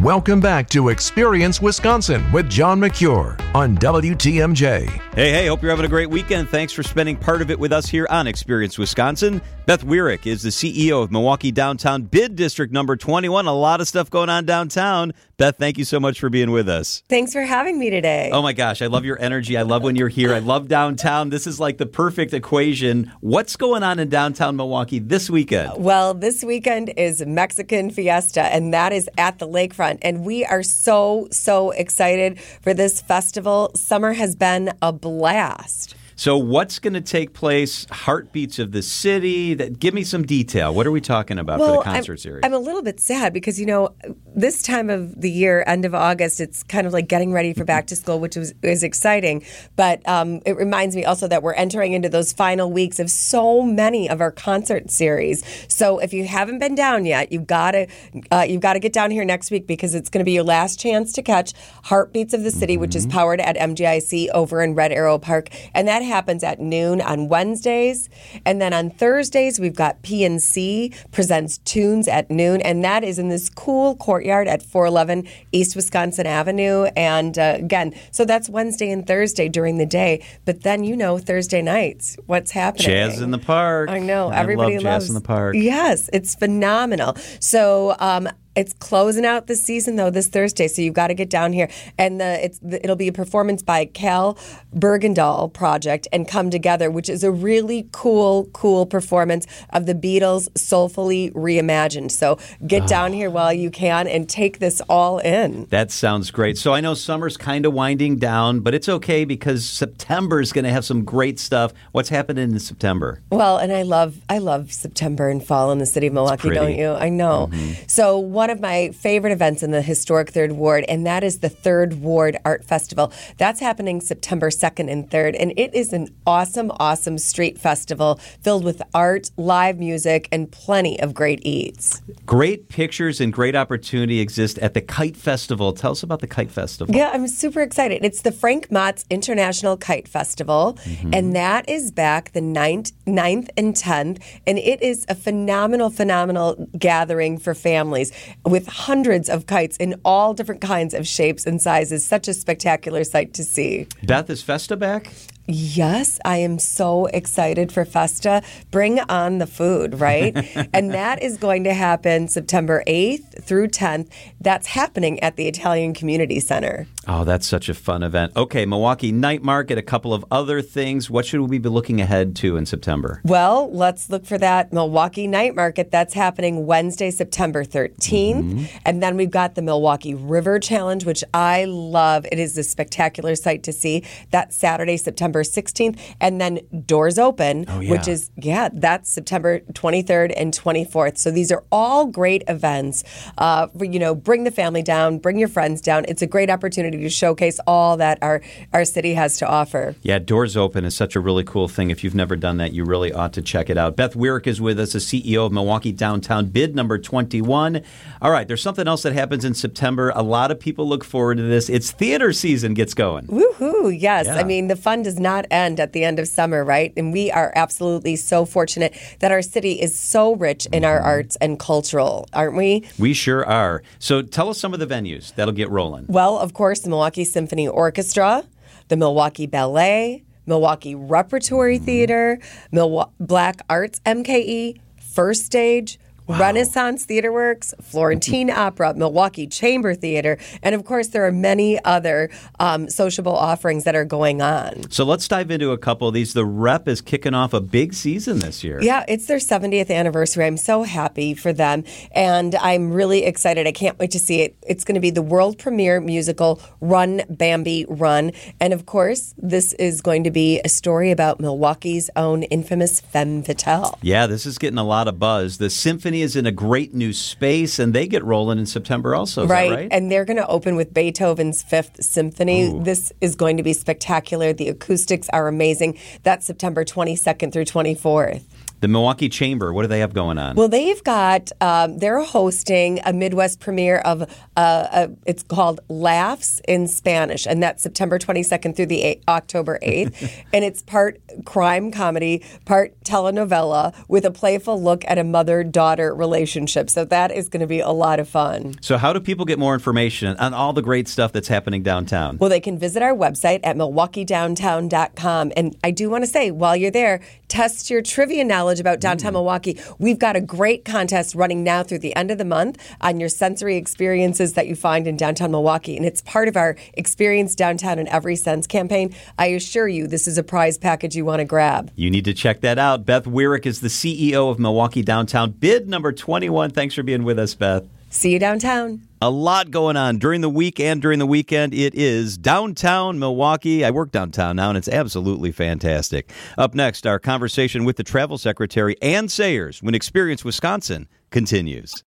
Welcome 0.03 0.39
back 0.39 0.69
to 0.69 0.89
Experience 0.89 1.61
Wisconsin 1.61 2.23
with 2.31 2.49
John 2.49 2.79
Mercure 2.79 3.35
on 3.53 3.77
WTMJ. 3.79 4.87
Hey, 5.13 5.31
hey, 5.31 5.47
hope 5.47 5.61
you're 5.61 5.71
having 5.71 5.83
a 5.83 5.89
great 5.89 6.09
weekend. 6.09 6.47
Thanks 6.47 6.71
for 6.71 6.83
spending 6.83 7.17
part 7.17 7.41
of 7.41 7.51
it 7.51 7.59
with 7.59 7.73
us 7.73 7.85
here 7.87 8.07
on 8.09 8.25
Experience 8.25 8.77
Wisconsin. 8.77 9.41
Beth 9.65 9.83
Weirick 9.83 10.25
is 10.25 10.41
the 10.41 10.51
CEO 10.51 11.03
of 11.03 11.11
Milwaukee 11.11 11.51
Downtown 11.51 12.03
Bid 12.03 12.37
District 12.37 12.71
number 12.71 12.95
21. 12.95 13.45
A 13.45 13.53
lot 13.53 13.81
of 13.81 13.89
stuff 13.89 14.09
going 14.09 14.29
on 14.29 14.45
downtown. 14.45 15.11
Beth, 15.39 15.55
thank 15.57 15.77
you 15.77 15.85
so 15.85 16.01
much 16.01 16.19
for 16.19 16.29
being 16.29 16.51
with 16.51 16.67
us. 16.67 17.01
Thanks 17.07 17.31
for 17.31 17.43
having 17.43 17.79
me 17.79 17.89
today. 17.89 18.29
Oh 18.33 18.41
my 18.41 18.51
gosh, 18.51 18.81
I 18.81 18.87
love 18.87 19.05
your 19.05 19.17
energy. 19.21 19.55
I 19.55 19.61
love 19.61 19.83
when 19.83 19.95
you're 19.95 20.09
here. 20.09 20.33
I 20.33 20.39
love 20.39 20.67
downtown. 20.67 21.29
This 21.29 21.47
is 21.47 21.61
like 21.61 21.77
the 21.77 21.85
perfect 21.85 22.33
equation. 22.33 23.09
What's 23.21 23.55
going 23.55 23.81
on 23.81 23.99
in 23.99 24.09
downtown 24.09 24.57
Milwaukee 24.57 24.99
this 24.99 25.29
weekend? 25.29 25.81
Well, 25.81 26.13
this 26.13 26.43
weekend 26.43 26.91
is 26.97 27.25
Mexican 27.25 27.89
Fiesta, 27.89 28.41
and 28.53 28.73
that 28.73 28.91
is 28.91 29.09
at 29.17 29.39
the 29.39 29.47
lakefront. 29.47 29.99
And 30.01 30.25
we 30.25 30.43
are 30.43 30.61
so, 30.61 31.29
so 31.31 31.71
excited 31.71 32.37
for 32.61 32.73
this 32.73 32.99
festival. 32.99 33.71
Summer 33.75 34.11
has 34.11 34.35
been 34.35 34.73
a 34.81 34.91
blast. 34.91 35.95
So, 36.19 36.35
what's 36.35 36.79
going 36.79 36.95
to 36.95 37.01
take 37.01 37.31
place? 37.31 37.87
Heartbeats 37.89 38.59
of 38.59 38.73
the 38.73 38.81
city. 38.81 39.53
That 39.53 39.79
give 39.79 39.93
me 39.93 40.03
some 40.03 40.25
detail. 40.25 40.75
What 40.75 40.85
are 40.85 40.91
we 40.91 40.99
talking 40.99 41.39
about 41.39 41.61
well, 41.61 41.75
for 41.75 41.77
the 41.77 41.83
concert 41.89 42.11
I'm, 42.11 42.17
series? 42.17 42.41
I'm 42.43 42.51
a 42.51 42.59
little 42.59 42.81
bit 42.81 42.99
sad 42.99 43.31
because 43.31 43.57
you 43.57 43.65
know 43.65 43.95
this 44.35 44.61
time 44.61 44.89
of 44.89 45.21
the 45.21 45.31
year, 45.31 45.63
end 45.65 45.85
of 45.85 45.95
August, 45.95 46.41
it's 46.41 46.61
kind 46.63 46.85
of 46.85 46.91
like 46.91 47.07
getting 47.07 47.31
ready 47.31 47.53
for 47.53 47.63
back 47.63 47.87
to 47.87 47.95
school, 47.95 48.19
which 48.19 48.35
is, 48.35 48.53
is 48.61 48.83
exciting. 48.83 49.45
But 49.77 50.05
um, 50.09 50.41
it 50.45 50.57
reminds 50.57 50.93
me 50.93 51.05
also 51.05 51.25
that 51.29 51.41
we're 51.41 51.53
entering 51.53 51.93
into 51.93 52.09
those 52.09 52.33
final 52.33 52.69
weeks 52.69 52.99
of 52.99 53.09
so 53.09 53.61
many 53.61 54.09
of 54.09 54.19
our 54.19 54.31
concert 54.31 54.91
series. 54.91 55.45
So 55.69 55.99
if 55.99 56.11
you 56.11 56.25
haven't 56.25 56.59
been 56.59 56.75
down 56.75 57.05
yet, 57.05 57.31
you've 57.31 57.47
got 57.47 57.71
to 57.71 57.87
uh, 58.29 58.45
you've 58.45 58.61
got 58.61 58.73
to 58.73 58.79
get 58.79 58.91
down 58.91 59.11
here 59.11 59.23
next 59.23 59.51
week 59.51 59.67
because 59.67 59.95
it's 59.95 60.09
going 60.09 60.19
to 60.19 60.25
be 60.25 60.33
your 60.33 60.43
last 60.43 60.81
chance 60.81 61.13
to 61.13 61.21
catch 61.21 61.53
Heartbeats 61.85 62.33
of 62.33 62.43
the 62.43 62.51
City, 62.51 62.73
mm-hmm. 62.73 62.81
which 62.81 62.95
is 62.95 63.07
mm-hmm. 63.07 63.17
powered 63.17 63.39
at 63.39 63.55
MGIC 63.55 64.27
over 64.33 64.61
in 64.61 64.75
Red 64.75 64.91
Arrow 64.91 65.17
Park, 65.17 65.47
and 65.73 65.87
that 65.87 66.08
happens 66.09 66.43
at 66.43 66.59
noon 66.59 66.99
on 66.99 67.29
Wednesdays. 67.29 68.09
And 68.45 68.61
then 68.61 68.73
on 68.73 68.89
Thursdays, 68.89 69.59
we've 69.59 69.75
got 69.75 70.01
PNC 70.03 71.11
presents 71.11 71.59
tunes 71.59 72.07
at 72.07 72.29
noon. 72.29 72.61
And 72.61 72.83
that 72.83 73.03
is 73.03 73.17
in 73.17 73.29
this 73.29 73.49
cool 73.49 73.95
courtyard 73.95 74.47
at 74.47 74.61
411 74.61 75.27
East 75.53 75.75
Wisconsin 75.75 76.27
Avenue. 76.27 76.85
And 76.97 77.39
uh, 77.39 77.55
again, 77.57 77.93
so 78.11 78.25
that's 78.25 78.49
Wednesday 78.49 78.91
and 78.91 79.07
Thursday 79.07 79.47
during 79.47 79.77
the 79.77 79.85
day. 79.85 80.25
But 80.43 80.63
then, 80.63 80.83
you 80.83 80.97
know, 80.97 81.17
Thursday 81.17 81.61
nights, 81.61 82.17
what's 82.25 82.51
happening? 82.51 82.87
Jazz 82.87 83.21
in 83.21 83.31
the 83.31 83.37
park. 83.37 83.89
I 83.89 83.99
know. 83.99 84.29
I 84.29 84.39
everybody 84.39 84.75
love 84.75 84.83
loves 84.83 85.05
jazz 85.05 85.09
in 85.09 85.15
the 85.15 85.21
park. 85.21 85.55
Yes, 85.55 86.09
it's 86.11 86.35
phenomenal. 86.35 87.15
So, 87.39 87.95
um, 87.99 88.27
it's 88.59 88.73
closing 88.73 89.25
out 89.25 89.47
the 89.47 89.55
season 89.55 89.95
though 89.95 90.09
this 90.09 90.27
Thursday, 90.27 90.67
so 90.67 90.81
you've 90.81 90.93
got 90.93 91.07
to 91.07 91.13
get 91.13 91.29
down 91.29 91.53
here. 91.53 91.69
And 91.97 92.19
the, 92.19 92.43
it's 92.43 92.59
the, 92.59 92.83
it'll 92.83 92.97
be 92.97 93.07
a 93.07 93.13
performance 93.13 93.63
by 93.63 93.85
Cal 93.85 94.37
Bergendahl 94.75 95.53
Project 95.53 96.09
and 96.11 96.27
Come 96.27 96.49
Together, 96.49 96.91
which 96.91 97.07
is 97.07 97.23
a 97.23 97.31
really 97.31 97.87
cool, 97.93 98.49
cool 98.51 98.85
performance 98.85 99.47
of 99.69 99.85
the 99.85 99.95
Beatles 99.95 100.49
soulfully 100.57 101.31
reimagined. 101.31 102.11
So 102.11 102.37
get 102.67 102.83
oh. 102.83 102.87
down 102.87 103.13
here 103.13 103.29
while 103.29 103.53
you 103.53 103.71
can 103.71 104.09
and 104.09 104.27
take 104.27 104.59
this 104.59 104.81
all 104.89 105.19
in. 105.19 105.65
That 105.69 105.89
sounds 105.89 106.29
great. 106.29 106.57
So 106.57 106.73
I 106.73 106.81
know 106.81 106.95
summer's 106.95 107.37
kind 107.37 107.65
of 107.65 107.73
winding 107.73 108.17
down, 108.17 108.59
but 108.59 108.73
it's 108.73 108.89
okay 108.89 109.23
because 109.23 109.67
September 109.67 110.41
is 110.41 110.51
going 110.51 110.65
to 110.65 110.71
have 110.71 110.83
some 110.83 111.05
great 111.05 111.39
stuff. 111.39 111.71
What's 111.93 112.09
happening 112.09 112.51
in 112.51 112.59
September? 112.59 113.21
Well, 113.31 113.57
and 113.57 113.71
I 113.71 113.83
love 113.83 114.17
I 114.27 114.39
love 114.39 114.73
September 114.73 115.29
and 115.29 115.41
fall 115.41 115.71
in 115.71 115.77
the 115.77 115.85
city 115.85 116.07
of 116.07 116.13
Milwaukee, 116.13 116.49
don't 116.49 116.75
you? 116.75 116.91
I 116.91 117.07
know. 117.07 117.49
Mm-hmm. 117.51 117.83
So 117.87 118.19
one 118.49 118.57
of 118.57 118.61
my 118.61 118.89
favorite 118.93 119.31
events 119.31 119.61
in 119.61 119.69
the 119.69 119.83
historic 119.83 120.31
Third 120.31 120.53
Ward, 120.53 120.83
and 120.89 121.05
that 121.05 121.23
is 121.23 121.37
the 121.37 121.49
Third 121.49 122.01
Ward 122.01 122.35
Art 122.43 122.65
Festival. 122.65 123.13
That's 123.37 123.59
happening 123.59 124.01
September 124.01 124.49
2nd 124.49 124.91
and 124.91 125.07
3rd, 125.07 125.35
and 125.39 125.53
it 125.55 125.71
is 125.75 125.93
an 125.93 126.07
awesome, 126.25 126.71
awesome 126.79 127.19
street 127.19 127.59
festival 127.59 128.15
filled 128.41 128.63
with 128.63 128.81
art, 128.95 129.29
live 129.37 129.77
music, 129.77 130.27
and 130.31 130.51
plenty 130.51 130.99
of 130.99 131.13
great 131.13 131.45
eats. 131.45 132.01
Great 132.25 132.69
pictures 132.69 133.21
and 133.21 133.31
great 133.31 133.55
opportunity 133.55 134.19
exist 134.19 134.57
at 134.57 134.73
the 134.73 134.81
Kite 134.81 135.15
Festival. 135.15 135.71
Tell 135.71 135.91
us 135.91 136.01
about 136.01 136.19
the 136.19 136.27
Kite 136.27 136.49
Festival. 136.49 136.95
Yeah, 136.95 137.11
I'm 137.13 137.27
super 137.27 137.61
excited. 137.61 138.03
It's 138.03 138.23
the 138.23 138.31
Frank 138.31 138.71
Mots 138.71 139.05
International 139.11 139.77
Kite 139.77 140.07
Festival, 140.07 140.75
mm-hmm. 140.85 141.13
and 141.13 141.35
that 141.35 141.69
is 141.69 141.91
back 141.91 142.31
the 142.31 142.41
9th, 142.41 142.93
9th 143.05 143.49
and 143.55 143.75
10th, 143.75 144.23
and 144.47 144.57
it 144.57 144.81
is 144.81 145.05
a 145.07 145.13
phenomenal, 145.13 145.91
phenomenal 145.91 146.67
gathering 146.79 147.37
for 147.37 147.53
families 147.53 148.11
with 148.45 148.67
hundreds 148.67 149.29
of 149.29 149.47
kites 149.47 149.77
in 149.77 149.99
all 150.05 150.33
different 150.33 150.61
kinds 150.61 150.93
of 150.93 151.07
shapes 151.07 151.45
and 151.45 151.61
sizes. 151.61 152.05
Such 152.05 152.27
a 152.27 152.33
spectacular 152.33 153.03
sight 153.03 153.33
to 153.35 153.43
see. 153.43 153.87
Beth, 154.03 154.29
is 154.29 154.41
Festa 154.41 154.75
back? 154.75 155.11
Yes, 155.51 156.19
I 156.23 156.37
am 156.37 156.59
so 156.59 157.07
excited 157.07 157.71
for 157.71 157.83
Festa. 157.83 158.43
Bring 158.69 158.99
on 158.99 159.39
the 159.39 159.47
food, 159.47 159.99
right? 159.99 160.37
and 160.73 160.93
that 160.93 161.23
is 161.23 161.37
going 161.37 161.63
to 161.63 161.73
happen 161.73 162.27
September 162.27 162.83
8th 162.85 163.43
through 163.43 163.69
10th. 163.69 164.11
That's 164.39 164.67
happening 164.67 165.19
at 165.21 165.37
the 165.37 165.47
Italian 165.47 165.95
Community 165.95 166.39
Center. 166.39 166.85
Oh, 167.07 167.23
that's 167.23 167.47
such 167.47 167.67
a 167.67 167.73
fun 167.73 168.03
event. 168.03 168.33
Okay, 168.37 168.67
Milwaukee 168.67 169.11
Night 169.11 169.41
Market, 169.41 169.79
a 169.79 169.81
couple 169.81 170.13
of 170.13 170.23
other 170.29 170.61
things. 170.61 171.09
What 171.09 171.25
should 171.25 171.41
we 171.41 171.57
be 171.57 171.67
looking 171.67 171.99
ahead 171.99 172.35
to 172.37 172.55
in 172.55 172.67
September? 172.67 173.19
Well, 173.23 173.71
let's 173.73 174.11
look 174.11 174.27
for 174.27 174.37
that 174.37 174.71
Milwaukee 174.71 175.25
Night 175.25 175.55
Market. 175.55 175.89
That's 175.89 176.13
happening 176.13 176.67
Wednesday, 176.67 177.09
September 177.09 177.65
13th. 177.65 177.97
Mm-hmm. 177.97 178.65
And 178.85 179.01
then 179.01 179.17
we've 179.17 179.31
got 179.31 179.55
the 179.55 179.63
Milwaukee 179.63 180.13
River 180.13 180.59
Challenge, 180.59 181.05
which 181.05 181.23
I 181.33 181.65
love. 181.65 182.27
It 182.31 182.37
is 182.37 182.55
a 182.55 182.63
spectacular 182.63 183.33
sight 183.33 183.63
to 183.63 183.73
see. 183.73 184.03
That's 184.29 184.55
Saturday, 184.55 184.97
September 184.97 185.38
September 185.43 185.59
16th, 185.59 185.99
and 186.21 186.39
then 186.41 186.59
Doors 186.85 187.17
Open, 187.19 187.65
Oh, 187.67 187.79
yeah. 187.79 187.91
which 187.91 188.07
is, 188.07 188.31
yeah, 188.37 188.69
that's 188.73 189.11
September 189.11 189.59
23rd 189.73 190.33
and 190.37 190.53
24th. 190.53 191.17
So 191.17 191.31
these 191.31 191.51
are 191.51 191.63
all 191.71 192.05
great 192.07 192.43
events. 192.47 193.03
Uh, 193.37 193.67
for, 193.67 193.85
you 193.85 193.99
know, 193.99 194.15
bring 194.15 194.43
the 194.45 194.51
family 194.51 194.81
down, 194.81 195.17
bring 195.19 195.37
your 195.37 195.47
friends 195.47 195.81
down. 195.81 196.05
It's 196.07 196.21
a 196.21 196.27
great 196.27 196.49
opportunity 196.49 196.97
to 196.99 197.09
showcase 197.09 197.59
all 197.67 197.97
that 197.97 198.17
our, 198.21 198.41
our 198.73 198.85
city 198.85 199.13
has 199.15 199.37
to 199.39 199.47
offer. 199.47 199.95
Yeah, 200.01 200.19
Doors 200.19 200.55
Open 200.57 200.85
is 200.85 200.95
such 200.95 201.15
a 201.15 201.19
really 201.19 201.43
cool 201.43 201.67
thing. 201.67 201.89
If 201.91 202.03
you've 202.03 202.15
never 202.15 202.35
done 202.35 202.57
that, 202.57 202.73
you 202.73 202.83
really 202.85 203.11
ought 203.13 203.33
to 203.33 203.41
check 203.41 203.69
it 203.69 203.77
out. 203.77 203.95
Beth 203.95 204.13
Weirick 204.15 204.47
is 204.47 204.59
with 204.61 204.79
us, 204.79 204.93
the 204.93 204.99
CEO 204.99 205.45
of 205.45 205.51
Milwaukee 205.51 205.91
Downtown 205.91 206.47
Bid 206.47 206.75
number 206.75 206.97
21. 206.97 207.81
All 208.21 208.31
right, 208.31 208.47
there's 208.47 208.61
something 208.61 208.87
else 208.87 209.03
that 209.03 209.13
happens 209.13 209.43
in 209.45 209.53
September. 209.53 210.11
A 210.15 210.23
lot 210.23 210.51
of 210.51 210.59
people 210.59 210.87
look 210.87 211.03
forward 211.03 211.35
to 211.37 211.43
this. 211.43 211.69
It's 211.69 211.91
theater 211.91 212.33
season 212.33 212.73
gets 212.73 212.93
going. 212.93 213.27
Woohoo! 213.27 213.95
Yes. 213.99 214.25
Yeah. 214.25 214.35
I 214.35 214.43
mean, 214.43 214.67
the 214.67 214.75
fun 214.75 215.03
does 215.03 215.19
not 215.19 215.28
end 215.49 215.79
at 215.79 215.93
the 215.93 216.03
end 216.03 216.19
of 216.19 216.27
summer, 216.27 216.63
right? 216.63 216.93
And 216.97 217.13
we 217.13 217.31
are 217.31 217.51
absolutely 217.55 218.15
so 218.15 218.45
fortunate 218.45 218.95
that 219.19 219.31
our 219.31 219.41
city 219.41 219.73
is 219.73 219.97
so 219.97 220.35
rich 220.35 220.65
in 220.71 220.83
our 220.83 220.97
mm-hmm. 220.97 221.07
arts 221.07 221.35
and 221.37 221.59
cultural, 221.59 222.27
aren't 222.33 222.55
we? 222.55 222.83
We 222.97 223.13
sure 223.13 223.45
are. 223.45 223.83
So 223.99 224.21
tell 224.21 224.49
us 224.49 224.59
some 224.59 224.73
of 224.73 224.79
the 224.79 224.87
venues 224.87 225.33
that'll 225.35 225.53
get 225.53 225.69
rolling. 225.69 226.05
Well, 226.07 226.37
of 226.37 226.53
course, 226.53 226.79
the 226.79 226.89
Milwaukee 226.89 227.23
Symphony 227.23 227.67
Orchestra, 227.67 228.43
the 228.87 228.97
Milwaukee 228.97 229.47
Ballet, 229.47 230.23
Milwaukee 230.45 230.95
Repertory 230.95 231.77
mm-hmm. 231.77 231.85
Theater, 231.85 232.39
Milwa- 232.73 233.11
Black 233.19 233.61
Arts 233.69 233.99
MKE, 234.05 234.79
First 234.99 235.45
Stage. 235.45 235.99
Renaissance 236.29 237.05
Theater 237.05 237.31
Works, 237.31 237.73
Florentine 237.81 238.49
Opera, 238.49 238.93
Milwaukee 238.93 239.47
Chamber 239.47 239.95
Theater, 239.95 240.37
and 240.61 240.75
of 240.75 240.85
course, 240.85 241.07
there 241.07 241.25
are 241.25 241.31
many 241.31 241.83
other 241.83 242.29
um, 242.59 242.87
sociable 242.89 243.35
offerings 243.35 243.83
that 243.83 243.95
are 243.95 244.05
going 244.05 244.41
on. 244.41 244.89
So 244.91 245.03
let's 245.03 245.27
dive 245.27 245.49
into 245.49 245.71
a 245.71 245.77
couple 245.77 246.07
of 246.07 246.13
these. 246.13 246.33
The 246.33 246.45
Rep 246.45 246.87
is 246.87 247.01
kicking 247.01 247.33
off 247.33 247.53
a 247.53 247.61
big 247.61 247.93
season 247.93 248.39
this 248.39 248.63
year. 248.63 248.79
Yeah, 248.81 249.05
it's 249.07 249.25
their 249.25 249.37
70th 249.37 249.89
anniversary. 249.89 250.45
I'm 250.45 250.57
so 250.57 250.83
happy 250.83 251.33
for 251.33 251.51
them. 251.51 251.83
And 252.11 252.55
I'm 252.55 252.91
really 252.91 253.23
excited. 253.23 253.65
I 253.65 253.71
can't 253.71 253.97
wait 253.97 254.11
to 254.11 254.19
see 254.19 254.41
it. 254.41 254.55
It's 254.67 254.83
going 254.83 254.95
to 254.95 255.01
be 255.01 255.09
the 255.09 255.21
world 255.21 255.57
premiere 255.57 255.99
musical, 255.99 256.61
Run 256.79 257.23
Bambi 257.29 257.85
Run. 257.89 258.31
And 258.59 258.73
of 258.73 258.85
course, 258.85 259.33
this 259.37 259.73
is 259.73 260.01
going 260.01 260.23
to 260.25 260.31
be 260.31 260.61
a 260.63 260.69
story 260.69 261.11
about 261.11 261.39
Milwaukee's 261.39 262.09
own 262.15 262.43
infamous 262.43 263.01
femme 263.01 263.43
fatale. 263.43 263.97
Yeah, 264.01 264.27
this 264.27 264.45
is 264.45 264.57
getting 264.57 264.77
a 264.77 264.83
lot 264.83 265.07
of 265.07 265.17
buzz. 265.17 265.57
The 265.57 265.69
symphony 265.69 266.18
is 266.21 266.35
in 266.35 266.45
a 266.45 266.51
great 266.51 266.93
new 266.93 267.13
space, 267.13 267.79
and 267.79 267.93
they 267.93 268.07
get 268.07 268.23
rolling 268.23 268.59
in 268.59 268.65
September 268.65 269.15
also. 269.15 269.47
Right. 269.47 269.71
right? 269.71 269.87
And 269.91 270.11
they're 270.11 270.25
going 270.25 270.37
to 270.37 270.47
open 270.47 270.75
with 270.75 270.93
Beethoven's 270.93 271.63
Fifth 271.63 272.03
Symphony. 272.03 272.79
This 272.83 273.11
is 273.21 273.35
going 273.35 273.57
to 273.57 273.63
be 273.63 273.73
spectacular. 273.73 274.53
The 274.53 274.69
acoustics 274.69 275.29
are 275.29 275.47
amazing. 275.47 275.97
That's 276.23 276.45
September 276.45 276.85
22nd 276.85 277.51
through 277.51 277.65
24th. 277.65 278.43
The 278.81 278.87
Milwaukee 278.87 279.29
Chamber, 279.29 279.73
what 279.73 279.81
do 279.83 279.87
they 279.87 279.99
have 279.99 280.13
going 280.13 280.37
on? 280.37 280.55
Well, 280.55 280.69
they've 280.69 281.03
got 281.03 281.51
um, 281.61 281.97
they're 281.99 282.23
hosting 282.23 282.99
a 283.05 283.13
Midwest 283.13 283.59
premiere 283.59 283.97
of 283.97 284.21
uh, 284.55 284.87
a, 284.91 285.09
it's 285.25 285.43
called 285.43 285.81
Laughs 285.89 286.61
in 286.67 286.87
Spanish, 286.87 287.45
and 287.45 287.61
that's 287.61 287.83
September 287.83 288.17
22nd 288.17 288.75
through 288.75 288.85
the 288.85 289.03
8, 289.03 289.23
October 289.27 289.79
8th, 289.83 290.43
and 290.53 290.63
it's 290.63 290.81
part 290.81 291.19
crime 291.45 291.91
comedy, 291.91 292.43
part 292.65 292.93
telenovela 293.03 293.93
with 294.07 294.25
a 294.25 294.31
playful 294.31 294.81
look 294.81 295.03
at 295.07 295.17
a 295.17 295.23
mother 295.23 295.63
daughter 295.63 296.13
relationship. 296.13 296.89
So 296.89 297.05
that 297.05 297.31
is 297.31 297.49
going 297.49 297.61
to 297.61 297.67
be 297.67 297.79
a 297.79 297.89
lot 297.89 298.19
of 298.19 298.29
fun. 298.29 298.75
so, 298.81 298.97
how 298.97 299.13
do 299.13 299.19
people 299.19 299.45
get 299.45 299.59
more 299.59 299.73
information 299.73 300.37
on 300.37 300.53
all 300.53 300.73
the 300.73 300.81
great 300.81 301.07
stuff 301.07 301.33
that's 301.33 301.47
happening 301.47 301.83
downtown? 301.83 302.37
Well, 302.37 302.49
they 302.49 302.59
can 302.59 302.77
visit 302.77 303.03
our 303.03 303.13
website 303.13 303.59
at 303.63 303.75
milwaukeedowntown.com. 303.75 305.51
And 305.55 305.75
I 305.83 305.91
do 305.91 306.09
want 306.09 306.23
to 306.23 306.29
say, 306.29 306.51
while 306.51 306.75
you're 306.75 306.91
there, 306.91 307.21
test 307.47 307.89
your 307.89 308.01
trivia 308.01 308.43
knowledge 308.43 308.68
about 308.77 308.99
downtown 308.99 309.31
mm. 309.31 309.35
Milwaukee. 309.35 309.79
We've 309.99 310.19
got 310.19 310.35
a 310.35 310.41
great 310.41 310.83
contest 310.83 311.33
running 311.33 311.63
now 311.63 311.81
through 311.81 311.99
the 311.99 312.13
end 312.17 312.29
of 312.29 312.37
the 312.37 312.43
month 312.45 312.77
on 312.99 313.21
your 313.21 313.29
sensory 313.29 313.77
experiences 313.77 314.53
that 314.53 314.67
you 314.67 314.75
find 314.75 315.07
in 315.07 315.15
downtown 315.15 315.51
Milwaukee. 315.51 315.95
And 315.95 316.05
it's 316.05 316.21
part 316.21 316.49
of 316.49 316.57
our 316.57 316.75
Experience 316.95 317.55
Downtown 317.55 317.99
in 317.99 318.07
Every 318.09 318.35
Sense 318.35 318.67
campaign. 318.67 319.15
I 319.37 319.47
assure 319.47 319.87
you, 319.87 320.07
this 320.07 320.27
is 320.27 320.37
a 320.37 320.43
prize 320.43 320.77
package 320.77 321.15
you 321.15 321.23
want 321.23 321.39
to 321.39 321.45
grab. 321.45 321.91
You 321.95 322.11
need 322.11 322.25
to 322.25 322.33
check 322.33 322.59
that 322.61 322.77
out. 322.77 323.05
Beth 323.05 323.23
Weirick 323.23 323.65
is 323.65 323.79
the 323.79 323.87
CEO 323.87 324.51
of 324.51 324.59
Milwaukee 324.59 325.01
Downtown. 325.03 325.51
Bid 325.51 325.87
number 325.87 326.11
21. 326.11 326.71
Thanks 326.71 326.95
for 326.95 327.03
being 327.03 327.23
with 327.23 327.39
us, 327.39 327.55
Beth. 327.55 327.85
See 328.09 328.33
you 328.33 328.39
downtown. 328.39 329.01
A 329.21 329.29
lot 329.29 329.69
going 329.69 329.97
on 329.97 330.17
during 330.17 330.41
the 330.41 330.49
week 330.49 330.79
and 330.79 331.01
during 331.01 331.19
the 331.19 331.25
weekend. 331.25 331.73
It 331.73 331.93
is 331.93 332.37
downtown 332.37 333.19
Milwaukee. 333.19 333.85
I 333.85 333.91
work 333.91 334.11
downtown 334.11 334.55
now, 334.55 334.69
and 334.69 334.77
it's 334.77 334.87
absolutely 334.87 335.51
fantastic. 335.51 336.31
Up 336.57 336.73
next, 336.73 337.05
our 337.05 337.19
conversation 337.19 337.85
with 337.85 337.97
the 337.97 338.03
travel 338.03 338.37
secretary, 338.37 338.95
Anne 339.01 339.27
Sayers, 339.27 339.83
when 339.83 339.93
Experience 339.93 340.43
Wisconsin 340.43 341.07
continues. 341.29 342.03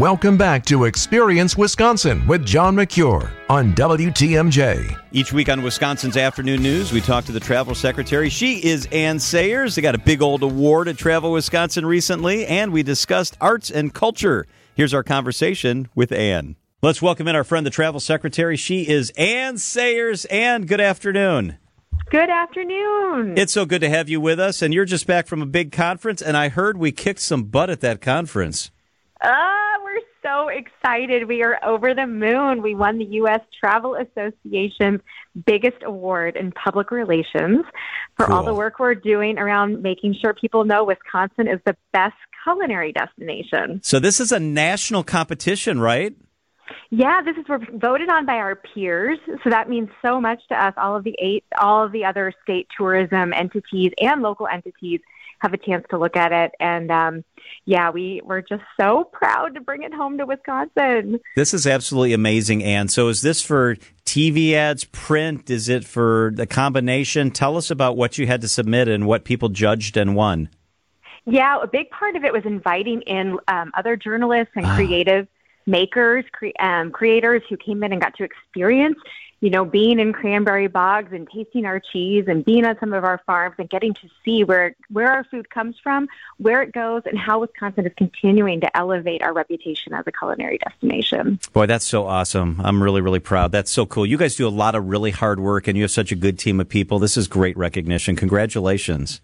Welcome 0.00 0.38
back 0.38 0.64
to 0.64 0.84
Experience 0.84 1.58
Wisconsin 1.58 2.26
with 2.26 2.46
John 2.46 2.74
Mercure 2.74 3.30
on 3.50 3.74
WTMJ. 3.74 4.98
Each 5.12 5.30
week 5.30 5.50
on 5.50 5.62
Wisconsin's 5.62 6.16
Afternoon 6.16 6.62
News, 6.62 6.90
we 6.90 7.02
talk 7.02 7.26
to 7.26 7.32
the 7.32 7.38
travel 7.38 7.74
secretary. 7.74 8.30
She 8.30 8.64
is 8.64 8.88
Anne 8.92 9.18
Sayers. 9.18 9.74
They 9.74 9.82
got 9.82 9.94
a 9.94 9.98
big 9.98 10.22
old 10.22 10.42
award 10.42 10.88
at 10.88 10.96
Travel 10.96 11.32
Wisconsin 11.32 11.84
recently, 11.84 12.46
and 12.46 12.72
we 12.72 12.82
discussed 12.82 13.36
arts 13.42 13.70
and 13.70 13.92
culture. 13.92 14.46
Here's 14.74 14.94
our 14.94 15.02
conversation 15.02 15.90
with 15.94 16.12
Anne. 16.12 16.56
Let's 16.80 17.02
welcome 17.02 17.28
in 17.28 17.36
our 17.36 17.44
friend, 17.44 17.66
the 17.66 17.70
travel 17.70 18.00
secretary. 18.00 18.56
She 18.56 18.88
is 18.88 19.10
Anne 19.18 19.58
Sayers. 19.58 20.24
Anne, 20.24 20.64
good 20.64 20.80
afternoon. 20.80 21.58
Good 22.10 22.30
afternoon. 22.30 23.36
It's 23.36 23.52
so 23.52 23.66
good 23.66 23.82
to 23.82 23.90
have 23.90 24.08
you 24.08 24.18
with 24.18 24.40
us, 24.40 24.62
and 24.62 24.72
you're 24.72 24.86
just 24.86 25.06
back 25.06 25.26
from 25.26 25.42
a 25.42 25.46
big 25.46 25.72
conference, 25.72 26.22
and 26.22 26.38
I 26.38 26.48
heard 26.48 26.78
we 26.78 26.90
kicked 26.90 27.20
some 27.20 27.44
butt 27.44 27.68
at 27.68 27.82
that 27.82 28.00
conference. 28.00 28.70
Ah, 29.22 29.76
we're 29.84 30.00
so 30.22 30.48
excited. 30.48 31.28
We 31.28 31.42
are 31.42 31.62
over 31.64 31.94
the 31.94 32.06
moon. 32.06 32.62
We 32.62 32.74
won 32.74 32.98
the 32.98 33.04
U.S. 33.04 33.40
Travel 33.58 33.96
Association's 33.96 35.00
biggest 35.44 35.82
award 35.82 36.36
in 36.36 36.52
public 36.52 36.90
relations 36.90 37.64
for 38.16 38.30
all 38.30 38.42
the 38.42 38.54
work 38.54 38.78
we're 38.78 38.94
doing 38.94 39.38
around 39.38 39.82
making 39.82 40.14
sure 40.20 40.32
people 40.34 40.64
know 40.64 40.84
Wisconsin 40.84 41.48
is 41.48 41.60
the 41.66 41.76
best 41.92 42.14
culinary 42.44 42.92
destination. 42.92 43.80
So 43.82 44.00
this 44.00 44.20
is 44.20 44.32
a 44.32 44.40
national 44.40 45.04
competition, 45.04 45.80
right? 45.80 46.14
Yeah, 46.90 47.20
this 47.22 47.36
is 47.36 47.44
we're 47.48 47.58
voted 47.78 48.08
on 48.08 48.26
by 48.26 48.34
our 48.34 48.56
peers, 48.56 49.18
so 49.44 49.50
that 49.50 49.68
means 49.68 49.88
so 50.02 50.20
much 50.20 50.40
to 50.48 50.64
us. 50.64 50.74
All 50.76 50.96
of 50.96 51.04
the 51.04 51.14
eight, 51.20 51.44
all 51.60 51.84
of 51.84 51.92
the 51.92 52.04
other 52.04 52.32
state 52.42 52.68
tourism 52.76 53.32
entities 53.32 53.92
and 54.00 54.22
local 54.22 54.46
entities 54.46 55.00
have 55.40 55.52
a 55.52 55.58
chance 55.58 55.84
to 55.90 55.98
look 55.98 56.16
at 56.16 56.32
it, 56.32 56.52
and 56.60 56.90
um, 56.90 57.24
yeah, 57.64 57.90
we 57.90 58.20
we're 58.24 58.42
just 58.42 58.62
so 58.80 59.04
proud 59.12 59.54
to 59.54 59.60
bring 59.60 59.82
it 59.82 59.92
home 59.92 60.18
to 60.18 60.26
Wisconsin. 60.26 61.20
This 61.36 61.54
is 61.54 61.66
absolutely 61.66 62.12
amazing, 62.12 62.62
Anne. 62.62 62.88
So, 62.88 63.08
is 63.08 63.22
this 63.22 63.42
for 63.42 63.76
TV 64.04 64.52
ads, 64.52 64.84
print? 64.84 65.50
Is 65.50 65.68
it 65.68 65.84
for 65.84 66.32
the 66.34 66.46
combination? 66.46 67.30
Tell 67.30 67.56
us 67.56 67.70
about 67.70 67.96
what 67.96 68.18
you 68.18 68.26
had 68.26 68.40
to 68.42 68.48
submit 68.48 68.88
and 68.88 69.06
what 69.06 69.24
people 69.24 69.48
judged 69.48 69.96
and 69.96 70.14
won. 70.14 70.48
Yeah, 71.26 71.60
a 71.62 71.66
big 71.66 71.90
part 71.90 72.16
of 72.16 72.24
it 72.24 72.32
was 72.32 72.44
inviting 72.44 73.02
in 73.02 73.38
um, 73.48 73.70
other 73.74 73.96
journalists 73.96 74.52
and 74.56 74.66
creative 74.66 75.28
makers, 75.66 76.24
cre- 76.32 76.48
um, 76.58 76.90
creators 76.90 77.42
who 77.48 77.56
came 77.56 77.82
in 77.84 77.92
and 77.92 78.00
got 78.00 78.14
to 78.16 78.24
experience, 78.24 78.96
you 79.40 79.48
know, 79.48 79.64
being 79.64 79.98
in 79.98 80.12
cranberry 80.12 80.66
bogs 80.66 81.12
and 81.12 81.28
tasting 81.28 81.64
our 81.64 81.80
cheese 81.80 82.26
and 82.28 82.44
being 82.44 82.64
on 82.64 82.78
some 82.78 82.92
of 82.92 83.04
our 83.04 83.20
farms 83.26 83.56
and 83.58 83.70
getting 83.70 83.94
to 83.94 84.08
see 84.24 84.44
where 84.44 84.74
where 84.90 85.10
our 85.10 85.24
food 85.24 85.48
comes 85.50 85.76
from, 85.82 86.08
where 86.36 86.62
it 86.62 86.72
goes, 86.72 87.02
and 87.06 87.18
how 87.18 87.40
Wisconsin 87.40 87.86
is 87.86 87.92
continuing 87.96 88.60
to 88.60 88.76
elevate 88.76 89.22
our 89.22 89.32
reputation 89.32 89.94
as 89.94 90.04
a 90.06 90.12
culinary 90.12 90.58
destination. 90.58 91.38
Boy, 91.52 91.66
that's 91.66 91.86
so 91.86 92.06
awesome. 92.06 92.60
I'm 92.62 92.82
really, 92.82 93.00
really 93.00 93.20
proud. 93.20 93.52
That's 93.52 93.70
so 93.70 93.86
cool. 93.86 94.04
You 94.04 94.18
guys 94.18 94.36
do 94.36 94.46
a 94.46 94.50
lot 94.50 94.74
of 94.74 94.86
really 94.86 95.10
hard 95.10 95.40
work 95.40 95.68
and 95.68 95.76
you 95.76 95.84
have 95.84 95.90
such 95.90 96.12
a 96.12 96.16
good 96.16 96.38
team 96.38 96.60
of 96.60 96.68
people. 96.68 96.98
This 96.98 97.16
is 97.16 97.26
great 97.26 97.56
recognition. 97.56 98.16
Congratulations. 98.16 99.20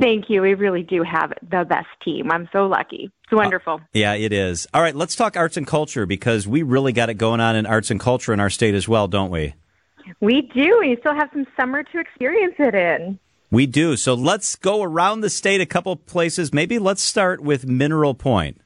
Thank 0.00 0.28
you. 0.28 0.42
We 0.42 0.54
really 0.54 0.82
do 0.82 1.02
have 1.02 1.32
the 1.42 1.64
best 1.64 1.88
team. 2.04 2.30
I'm 2.30 2.48
so 2.52 2.66
lucky. 2.66 3.10
It's 3.24 3.32
uh, 3.32 3.36
wonderful. 3.36 3.80
Yeah, 3.92 4.14
it 4.14 4.32
is. 4.32 4.66
All 4.74 4.82
right, 4.82 4.94
let's 4.94 5.14
talk 5.14 5.36
arts 5.36 5.56
and 5.56 5.66
culture 5.66 6.06
because 6.06 6.48
we 6.48 6.62
really 6.62 6.92
got 6.92 7.10
it 7.10 7.14
going 7.14 7.40
on 7.40 7.56
in 7.56 7.66
arts 7.66 7.90
and 7.90 8.00
culture 8.00 8.32
in 8.32 8.40
our 8.40 8.50
state 8.50 8.74
as 8.74 8.88
well, 8.88 9.06
don't 9.08 9.30
we? 9.30 9.54
We 10.20 10.42
do. 10.42 10.78
We 10.80 10.96
still 11.00 11.14
have 11.14 11.30
some 11.32 11.46
summer 11.56 11.82
to 11.82 12.00
experience 12.00 12.54
it 12.58 12.74
in. 12.74 13.18
We 13.50 13.66
do. 13.66 13.96
So 13.96 14.14
let's 14.14 14.56
go 14.56 14.82
around 14.82 15.20
the 15.20 15.30
state 15.30 15.60
a 15.60 15.66
couple 15.66 15.96
places. 15.96 16.52
Maybe 16.52 16.78
let's 16.78 17.02
start 17.02 17.40
with 17.40 17.66
Mineral 17.66 18.14
Point. 18.14 18.60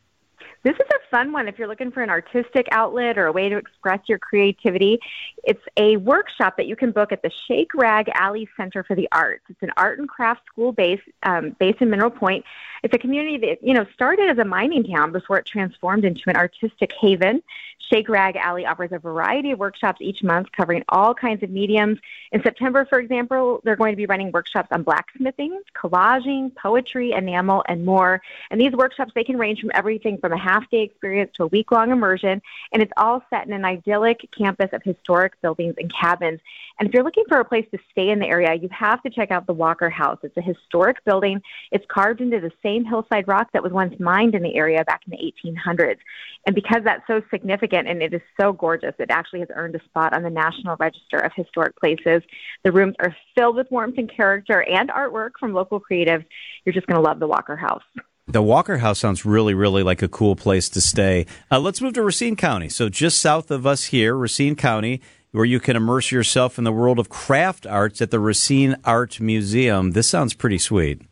This 0.65 0.75
is 0.75 0.87
a 0.91 1.02
fun 1.13 1.31
one 1.31 1.47
if 1.47 1.59
you're 1.59 1.69
looking 1.69 1.93
for 1.93 2.03
an 2.03 2.09
artistic 2.09 2.67
outlet 2.73 3.19
or 3.19 3.27
a 3.27 3.33
way 3.33 3.49
to 3.51 3.57
express 3.57 4.01
your 4.09 4.19
creativity. 4.19 4.99
It's 5.45 5.63
a 5.77 5.99
workshop 5.99 6.57
that 6.57 6.67
you 6.67 6.75
can 6.75 6.91
book 6.91 7.13
at 7.13 7.23
the 7.23 7.31
Shake 7.47 7.75
Rag 7.75 8.11
Alley 8.15 8.49
Center 8.57 8.83
for 8.83 8.97
the 8.97 9.07
Arts. 9.13 9.45
It's 9.51 9.63
an 9.63 9.71
art 9.77 9.99
and 9.99 10.09
craft 10.09 10.41
school 10.47 10.73
based 10.73 11.03
um, 11.23 11.55
based 11.61 11.83
in 11.83 11.91
Mineral 11.91 12.11
Point. 12.11 12.45
It's 12.83 12.95
a 12.95 12.99
community 12.99 13.37
that 13.47 13.63
you 13.63 13.75
know 13.75 13.85
started 13.93 14.31
as 14.31 14.39
a 14.39 14.45
mining 14.45 14.85
town 14.85 15.13
before 15.13 15.37
it 15.39 15.47
transformed 15.47 16.05
into 16.07 16.23
an 16.27 16.37
artistic 16.37 16.93
haven. 16.99 17.43
Shake 17.91 18.09
Rag 18.09 18.37
Alley 18.37 18.65
offers 18.65 18.91
a 18.93 18.99
variety 18.99 19.51
of 19.51 19.59
workshops 19.59 19.99
each 20.01 20.23
month 20.23 20.49
covering 20.57 20.83
all 20.89 21.15
kinds 21.15 21.43
of 21.43 21.51
mediums. 21.51 21.99
In 22.31 22.43
September, 22.43 22.87
for 22.89 22.99
example, 22.99 23.61
they're 23.65 23.77
going 23.77 23.93
to 23.93 23.97
be 23.97 24.07
running 24.07 24.31
workshops 24.33 24.69
on 24.71 24.83
blacksmithing, 24.83 25.61
collaging, 25.77 26.55
poetry, 26.55 27.13
enamel, 27.13 27.65
and 27.69 27.85
more. 27.85 28.21
And 28.51 28.61
these 28.61 28.73
workshops, 28.73 29.13
they 29.15 29.25
can 29.25 29.37
range 29.37 29.61
from 29.61 29.71
everything 29.75 30.19
from 30.19 30.33
a 30.33 30.39
half 30.39 30.69
day 30.71 30.83
experience 30.83 31.33
to 31.37 31.45
a 31.45 31.47
week 31.49 31.73
long 31.73 31.91
immersion. 31.91 32.41
And 32.73 32.83
it's 32.83 32.93
all 32.97 33.23
set 33.31 33.47
in 33.47 33.53
an 33.53 33.65
idyllic 33.65 34.29
campus 34.37 34.71
of 34.73 34.83
historic 34.83 35.41
buildings 35.43 35.75
and 35.79 35.93
cabins. 35.93 36.41
And 36.79 36.89
if 36.89 36.95
you're 36.95 37.05
looking 37.05 37.25
for 37.29 37.41
a 37.41 37.45
place 37.45 37.67
to 37.73 37.79
stay 37.91 38.11
in 38.11 38.19
the 38.19 38.27
area, 38.27 38.55
you 38.55 38.69
have 38.71 39.03
to 39.03 39.11
check 39.11 39.31
out 39.31 39.47
the 39.47 39.53
Walker 39.53 39.91
House. 39.91 40.19
It's 40.23 40.37
a 40.37 40.43
historic 40.43 41.05
building. 41.05 41.43
It's 41.71 41.85
carved 41.89 42.21
into 42.21 42.41
the 42.41 42.53
same 42.63 42.85
hillside 42.85 43.29
rock 43.29 43.49
that 43.53 43.63
was 43.63 43.73
once 43.73 43.99
mined 44.01 44.35
in 44.35 44.43
the 44.43 44.55
area 44.55 44.85
back 44.85 45.03
in 45.07 45.11
the 45.11 45.49
1800s. 45.49 45.99
And 46.47 46.55
because 46.55 46.83
that's 46.85 47.07
so 47.07 47.23
significant 47.31 47.72
and 47.73 48.03
it 48.03 48.15
is 48.15 48.21
so 48.41 48.53
gorgeous, 48.53 48.95
it 48.99 49.11
actually 49.11 49.41
has 49.41 49.49
earned 49.55 49.75
a 49.75 49.85
spot 49.85 50.15
on 50.15 50.23
the 50.23 50.31
National 50.31 50.77
Register 50.79 51.19
of 51.19 51.33
Historic 51.35 51.77
Places. 51.77 52.23
The 52.65 52.73
rooms 52.73 52.95
are 53.01 53.15
filled 53.35 53.57
with 53.57 53.71
warmth 53.71 53.99
and 53.99 54.11
character 54.15 54.63
and 54.63 54.91
artwork 54.91 55.33
from 55.39 55.53
local 55.53 55.81
creatives. 55.81 56.25
You're 56.65 56.73
just 56.73 56.87
going 56.87 57.03
to 57.03 57.09
love 57.09 57.19
the 57.19 57.27
Walker 57.27 57.57
House. 57.57 57.83
The 58.29 58.43
Walker 58.43 58.79
House 58.79 59.01
sounds 59.01 59.25
really, 59.25 59.53
really 59.53 59.83
like 59.83 60.01
a 60.01 60.09
cool 60.09 60.37
place 60.37 60.69
to 60.71 60.81
stay. 60.81 61.27
Uh, 61.51 61.59
let's 61.59 61.81
move 61.81 61.95
to 61.95 62.03
Racine 62.03 62.37
County. 62.37 62.69
So, 62.69 62.89
just 62.89 63.21
south 63.21 63.51
of 63.51 63.67
us 63.67 63.87
here, 63.87 64.15
Racine 64.15 64.55
County, 64.55 65.01
where 65.33 65.45
you 65.45 65.59
can 65.59 65.77
immerse 65.77 66.13
yourself 66.13 66.57
in 66.57 66.65
the 66.65 66.73
world 66.73 66.99
of 66.99 67.09
craft 67.09 67.67
arts 67.67 68.01
at 68.01 68.11
the 68.11 68.21
Racine 68.21 68.77
Art 68.85 69.19
Museum. 69.19 69.91
This 69.91 70.09
sounds 70.09 70.35
pretty 70.35 70.59
sweet. 70.59 71.03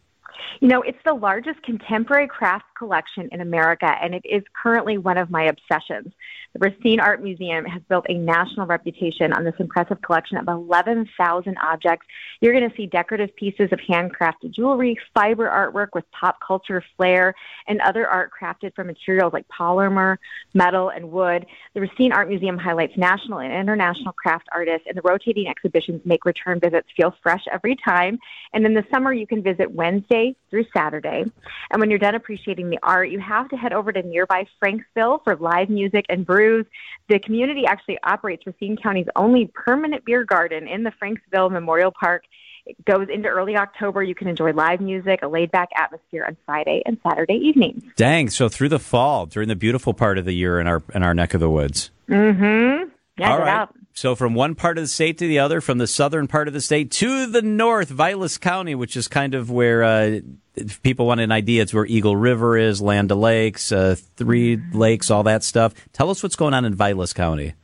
You 0.58 0.68
know, 0.68 0.82
it's 0.82 0.98
the 1.04 1.14
largest 1.14 1.62
contemporary 1.62 2.26
craft 2.26 2.64
collection 2.76 3.28
in 3.30 3.40
America, 3.40 3.94
and 4.02 4.14
it 4.14 4.22
is 4.24 4.42
currently 4.60 4.98
one 4.98 5.16
of 5.16 5.30
my 5.30 5.44
obsessions. 5.44 6.12
The 6.52 6.58
Racine 6.58 6.98
Art 6.98 7.22
Museum 7.22 7.64
has 7.64 7.80
built 7.88 8.06
a 8.08 8.14
national 8.14 8.66
reputation 8.66 9.32
on 9.32 9.44
this 9.44 9.54
impressive 9.60 10.02
collection 10.02 10.36
of 10.36 10.48
11,000 10.48 11.56
objects. 11.58 12.06
You're 12.40 12.52
going 12.52 12.68
to 12.68 12.76
see 12.76 12.86
decorative 12.86 13.34
pieces 13.36 13.68
of 13.70 13.78
handcrafted 13.78 14.50
jewelry, 14.50 14.98
fiber 15.14 15.48
artwork 15.48 15.88
with 15.94 16.04
pop 16.10 16.38
culture 16.44 16.82
flair, 16.96 17.34
and 17.68 17.80
other 17.82 18.08
art 18.08 18.32
crafted 18.38 18.74
from 18.74 18.88
materials 18.88 19.32
like 19.32 19.46
polymer, 19.48 20.16
metal, 20.52 20.88
and 20.88 21.10
wood. 21.12 21.46
The 21.74 21.82
Racine 21.82 22.12
Art 22.12 22.28
Museum 22.28 22.58
highlights 22.58 22.96
national 22.96 23.38
and 23.38 23.52
international 23.52 24.12
craft 24.12 24.48
artists, 24.52 24.86
and 24.88 24.96
the 24.96 25.02
rotating 25.02 25.46
exhibitions 25.46 26.00
make 26.04 26.24
return 26.24 26.58
visits 26.58 26.88
feel 26.96 27.14
fresh 27.22 27.44
every 27.52 27.76
time. 27.76 28.18
And 28.52 28.66
in 28.66 28.74
the 28.74 28.84
summer, 28.90 29.12
you 29.12 29.26
can 29.26 29.42
visit 29.42 29.70
Wednesday 29.70 30.34
through 30.50 30.66
Saturday. 30.74 31.24
And 31.70 31.80
when 31.80 31.90
you're 31.90 31.98
done 31.98 32.14
appreciating 32.14 32.70
the 32.70 32.78
art, 32.82 33.10
you 33.10 33.20
have 33.20 33.48
to 33.50 33.56
head 33.56 33.72
over 33.72 33.92
to 33.92 34.02
nearby 34.02 34.46
Franksville 34.62 35.22
for 35.24 35.36
live 35.36 35.70
music 35.70 36.06
and 36.08 36.26
brews. 36.26 36.66
The 37.08 37.18
community 37.18 37.64
actually 37.66 37.98
operates 38.02 38.46
Racine 38.46 38.76
County's 38.76 39.08
only 39.16 39.50
permanent 39.54 40.04
beer 40.04 40.24
garden 40.24 40.68
in 40.68 40.82
the 40.82 40.92
Franksville 41.02 41.50
Memorial 41.50 41.92
Park. 41.92 42.24
It 42.66 42.84
goes 42.84 43.08
into 43.08 43.28
early 43.28 43.56
October. 43.56 44.02
You 44.02 44.14
can 44.14 44.28
enjoy 44.28 44.52
live 44.52 44.80
music, 44.80 45.20
a 45.22 45.28
laid 45.28 45.50
back 45.50 45.70
atmosphere 45.74 46.24
on 46.26 46.36
Friday 46.44 46.82
and 46.84 46.98
Saturday 47.02 47.34
evenings. 47.34 47.82
Dang! 47.96 48.28
So 48.28 48.48
through 48.48 48.68
the 48.68 48.78
fall, 48.78 49.26
during 49.26 49.48
the 49.48 49.56
beautiful 49.56 49.94
part 49.94 50.18
of 50.18 50.24
the 50.24 50.34
year 50.34 50.60
in 50.60 50.66
our 50.66 50.82
in 50.94 51.02
our 51.02 51.14
neck 51.14 51.34
of 51.34 51.40
the 51.40 51.50
woods. 51.50 51.90
Mm-hmm. 52.08 52.90
Yeah, 53.20 53.32
All 53.32 53.38
right. 53.38 53.68
So 53.92 54.14
from 54.14 54.34
one 54.34 54.54
part 54.54 54.78
of 54.78 54.84
the 54.84 54.88
state 54.88 55.18
to 55.18 55.26
the 55.26 55.40
other, 55.40 55.60
from 55.60 55.78
the 55.78 55.86
southern 55.86 56.26
part 56.26 56.48
of 56.48 56.54
the 56.54 56.60
state 56.60 56.90
to 56.92 57.26
the 57.26 57.42
north, 57.42 57.88
Vilas 57.88 58.38
County, 58.38 58.74
which 58.74 58.96
is 58.96 59.08
kind 59.08 59.34
of 59.34 59.50
where 59.50 59.82
uh, 59.82 60.20
if 60.54 60.82
people 60.82 61.06
want 61.06 61.20
an 61.20 61.30
idea, 61.30 61.62
it's 61.62 61.74
where 61.74 61.84
Eagle 61.84 62.16
River 62.16 62.56
is, 62.56 62.80
Land 62.80 63.12
O'Lakes, 63.12 63.72
uh, 63.72 63.96
Three 64.16 64.58
Lakes, 64.72 65.10
all 65.10 65.24
that 65.24 65.44
stuff. 65.44 65.74
Tell 65.92 66.08
us 66.08 66.22
what's 66.22 66.36
going 66.36 66.54
on 66.54 66.64
in 66.64 66.74
Vilas 66.74 67.12
County 67.12 67.54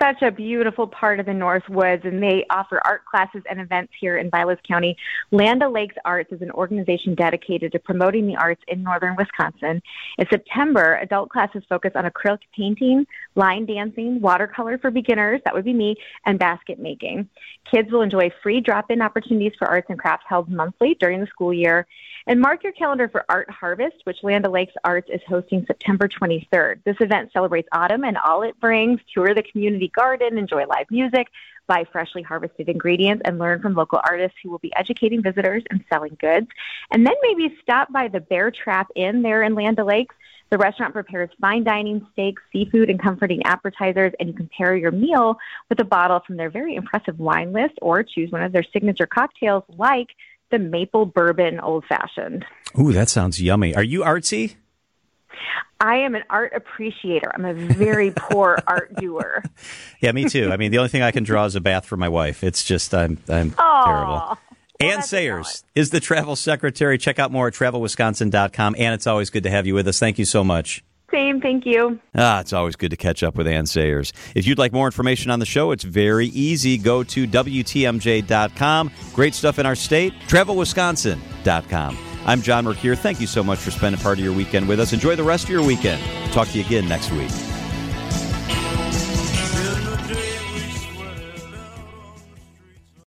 such 0.00 0.20
a 0.22 0.32
beautiful 0.32 0.86
part 0.86 1.20
of 1.20 1.26
the 1.26 1.34
North 1.34 1.68
Woods, 1.68 2.02
and 2.04 2.20
they 2.20 2.44
offer 2.50 2.80
art 2.84 3.04
classes 3.04 3.42
and 3.48 3.60
events 3.60 3.92
here 4.00 4.18
in 4.18 4.28
Vilas 4.28 4.58
County. 4.66 4.96
Land 5.30 5.62
O'Lakes 5.62 5.94
Arts 6.04 6.32
is 6.32 6.42
an 6.42 6.50
organization 6.50 7.14
dedicated 7.14 7.70
to 7.72 7.78
promoting 7.78 8.26
the 8.26 8.34
arts 8.34 8.62
in 8.66 8.82
northern 8.82 9.14
Wisconsin. 9.16 9.80
In 10.18 10.26
September, 10.28 10.98
adult 11.00 11.28
classes 11.28 11.62
focus 11.68 11.92
on 11.94 12.04
acrylic 12.04 12.40
painting, 12.56 13.06
line 13.36 13.64
dancing, 13.64 14.20
watercolor 14.20 14.76
for 14.78 14.90
beginners, 14.90 15.40
that 15.44 15.54
would 15.54 15.64
be 15.64 15.72
me, 15.72 15.94
and 16.26 16.36
basket 16.36 16.80
making. 16.80 17.28
Kids 17.70 17.92
will 17.92 18.02
enjoy 18.02 18.30
free 18.42 18.60
drop 18.60 18.90
in 18.90 19.00
opportunities 19.00 19.52
for 19.56 19.68
arts 19.68 19.86
and 19.88 19.98
crafts 19.98 20.26
held 20.28 20.48
monthly 20.48 20.96
during 20.98 21.20
the 21.20 21.26
school 21.28 21.54
year. 21.54 21.86
And 22.26 22.40
mark 22.40 22.62
your 22.64 22.72
calendar 22.72 23.06
for 23.06 23.24
Art 23.28 23.50
Harvest, 23.50 23.96
which 24.04 24.22
Land 24.22 24.46
O'Lakes 24.46 24.72
Arts 24.82 25.10
is 25.12 25.20
hosting 25.28 25.64
September 25.66 26.08
23rd. 26.08 26.80
This 26.84 26.96
event 27.00 27.30
celebrates 27.32 27.68
autumn 27.72 28.02
and 28.02 28.16
all 28.16 28.42
it 28.42 28.58
brings. 28.60 28.98
Tour 29.12 29.34
the 29.34 29.42
community 29.42 29.88
garden, 29.88 30.38
enjoy 30.38 30.64
live 30.64 30.86
music, 30.90 31.28
buy 31.66 31.84
freshly 31.92 32.22
harvested 32.22 32.70
ingredients, 32.70 33.22
and 33.26 33.38
learn 33.38 33.60
from 33.60 33.74
local 33.74 34.00
artists 34.08 34.38
who 34.42 34.48
will 34.48 34.58
be 34.58 34.72
educating 34.74 35.22
visitors 35.22 35.62
and 35.70 35.84
selling 35.92 36.16
goods. 36.18 36.46
And 36.90 37.06
then 37.06 37.14
maybe 37.20 37.54
stop 37.62 37.92
by 37.92 38.08
the 38.08 38.20
Bear 38.20 38.50
Trap 38.50 38.88
Inn 38.96 39.20
there 39.20 39.42
in 39.42 39.54
Land 39.54 39.78
O'Lakes. 39.78 40.14
The 40.50 40.58
restaurant 40.58 40.94
prepares 40.94 41.30
fine 41.40 41.64
dining 41.64 42.06
steaks, 42.12 42.40
seafood, 42.52 42.88
and 42.88 43.02
comforting 43.02 43.42
appetizers, 43.44 44.12
and 44.18 44.28
you 44.28 44.34
can 44.34 44.48
pair 44.56 44.76
your 44.76 44.92
meal 44.92 45.36
with 45.68 45.80
a 45.80 45.84
bottle 45.84 46.20
from 46.26 46.36
their 46.36 46.50
very 46.50 46.76
impressive 46.76 47.18
wine 47.18 47.52
list 47.52 47.74
or 47.82 48.02
choose 48.02 48.30
one 48.30 48.42
of 48.42 48.52
their 48.52 48.64
signature 48.72 49.06
cocktails 49.06 49.64
like 49.76 50.08
the 50.50 50.58
maple 50.58 51.06
bourbon 51.06 51.60
old 51.60 51.84
fashioned. 51.88 52.44
Ooh, 52.78 52.92
that 52.92 53.08
sounds 53.08 53.40
yummy. 53.40 53.74
Are 53.74 53.82
you 53.82 54.00
artsy? 54.00 54.56
I 55.80 55.96
am 55.96 56.14
an 56.14 56.22
art 56.30 56.52
appreciator. 56.54 57.30
I'm 57.34 57.44
a 57.44 57.52
very 57.54 58.12
poor 58.12 58.58
art 58.66 58.94
doer. 58.96 59.42
Yeah, 60.00 60.12
me 60.12 60.28
too. 60.28 60.50
I 60.50 60.56
mean, 60.56 60.70
the 60.70 60.78
only 60.78 60.88
thing 60.88 61.02
I 61.02 61.10
can 61.10 61.24
draw 61.24 61.44
is 61.44 61.56
a 61.56 61.60
bath 61.60 61.84
for 61.84 61.96
my 61.96 62.08
wife. 62.08 62.42
It's 62.44 62.64
just 62.64 62.94
I'm 62.94 63.18
I'm 63.28 63.50
Aww. 63.52 63.84
terrible. 63.84 64.12
Well, 64.14 64.38
Anne 64.80 65.02
Sayers 65.02 65.64
is 65.74 65.90
the 65.90 66.00
travel 66.00 66.36
secretary. 66.36 66.98
Check 66.98 67.18
out 67.18 67.30
more 67.30 67.48
at 67.48 67.54
travelwisconsin.com. 67.54 68.74
And 68.78 68.94
it's 68.94 69.06
always 69.06 69.30
good 69.30 69.42
to 69.44 69.50
have 69.50 69.66
you 69.66 69.74
with 69.74 69.86
us. 69.88 69.98
Thank 69.98 70.18
you 70.18 70.24
so 70.24 70.42
much. 70.42 70.84
Same, 71.14 71.40
thank 71.40 71.64
you. 71.64 72.00
Ah, 72.16 72.40
it's 72.40 72.52
always 72.52 72.74
good 72.74 72.90
to 72.90 72.96
catch 72.96 73.22
up 73.22 73.36
with 73.36 73.46
Anne 73.46 73.66
Sayers. 73.66 74.12
If 74.34 74.48
you'd 74.48 74.58
like 74.58 74.72
more 74.72 74.86
information 74.86 75.30
on 75.30 75.38
the 75.38 75.46
show, 75.46 75.70
it's 75.70 75.84
very 75.84 76.26
easy. 76.26 76.76
Go 76.76 77.04
to 77.04 77.28
WTMJ.com. 77.28 78.90
Great 79.12 79.34
stuff 79.34 79.60
in 79.60 79.66
our 79.66 79.76
state. 79.76 80.12
TravelWisconsin.com. 80.26 81.98
I'm 82.26 82.42
John 82.42 82.64
Mercure. 82.64 82.96
Thank 82.96 83.20
you 83.20 83.28
so 83.28 83.44
much 83.44 83.60
for 83.60 83.70
spending 83.70 84.00
part 84.00 84.18
of 84.18 84.24
your 84.24 84.34
weekend 84.34 84.66
with 84.66 84.80
us. 84.80 84.92
Enjoy 84.92 85.14
the 85.14 85.22
rest 85.22 85.44
of 85.44 85.50
your 85.50 85.64
weekend. 85.64 86.02
Talk 86.32 86.48
to 86.48 86.58
you 86.58 86.64
again 86.64 86.88
next 86.88 87.12
week. 87.12 87.30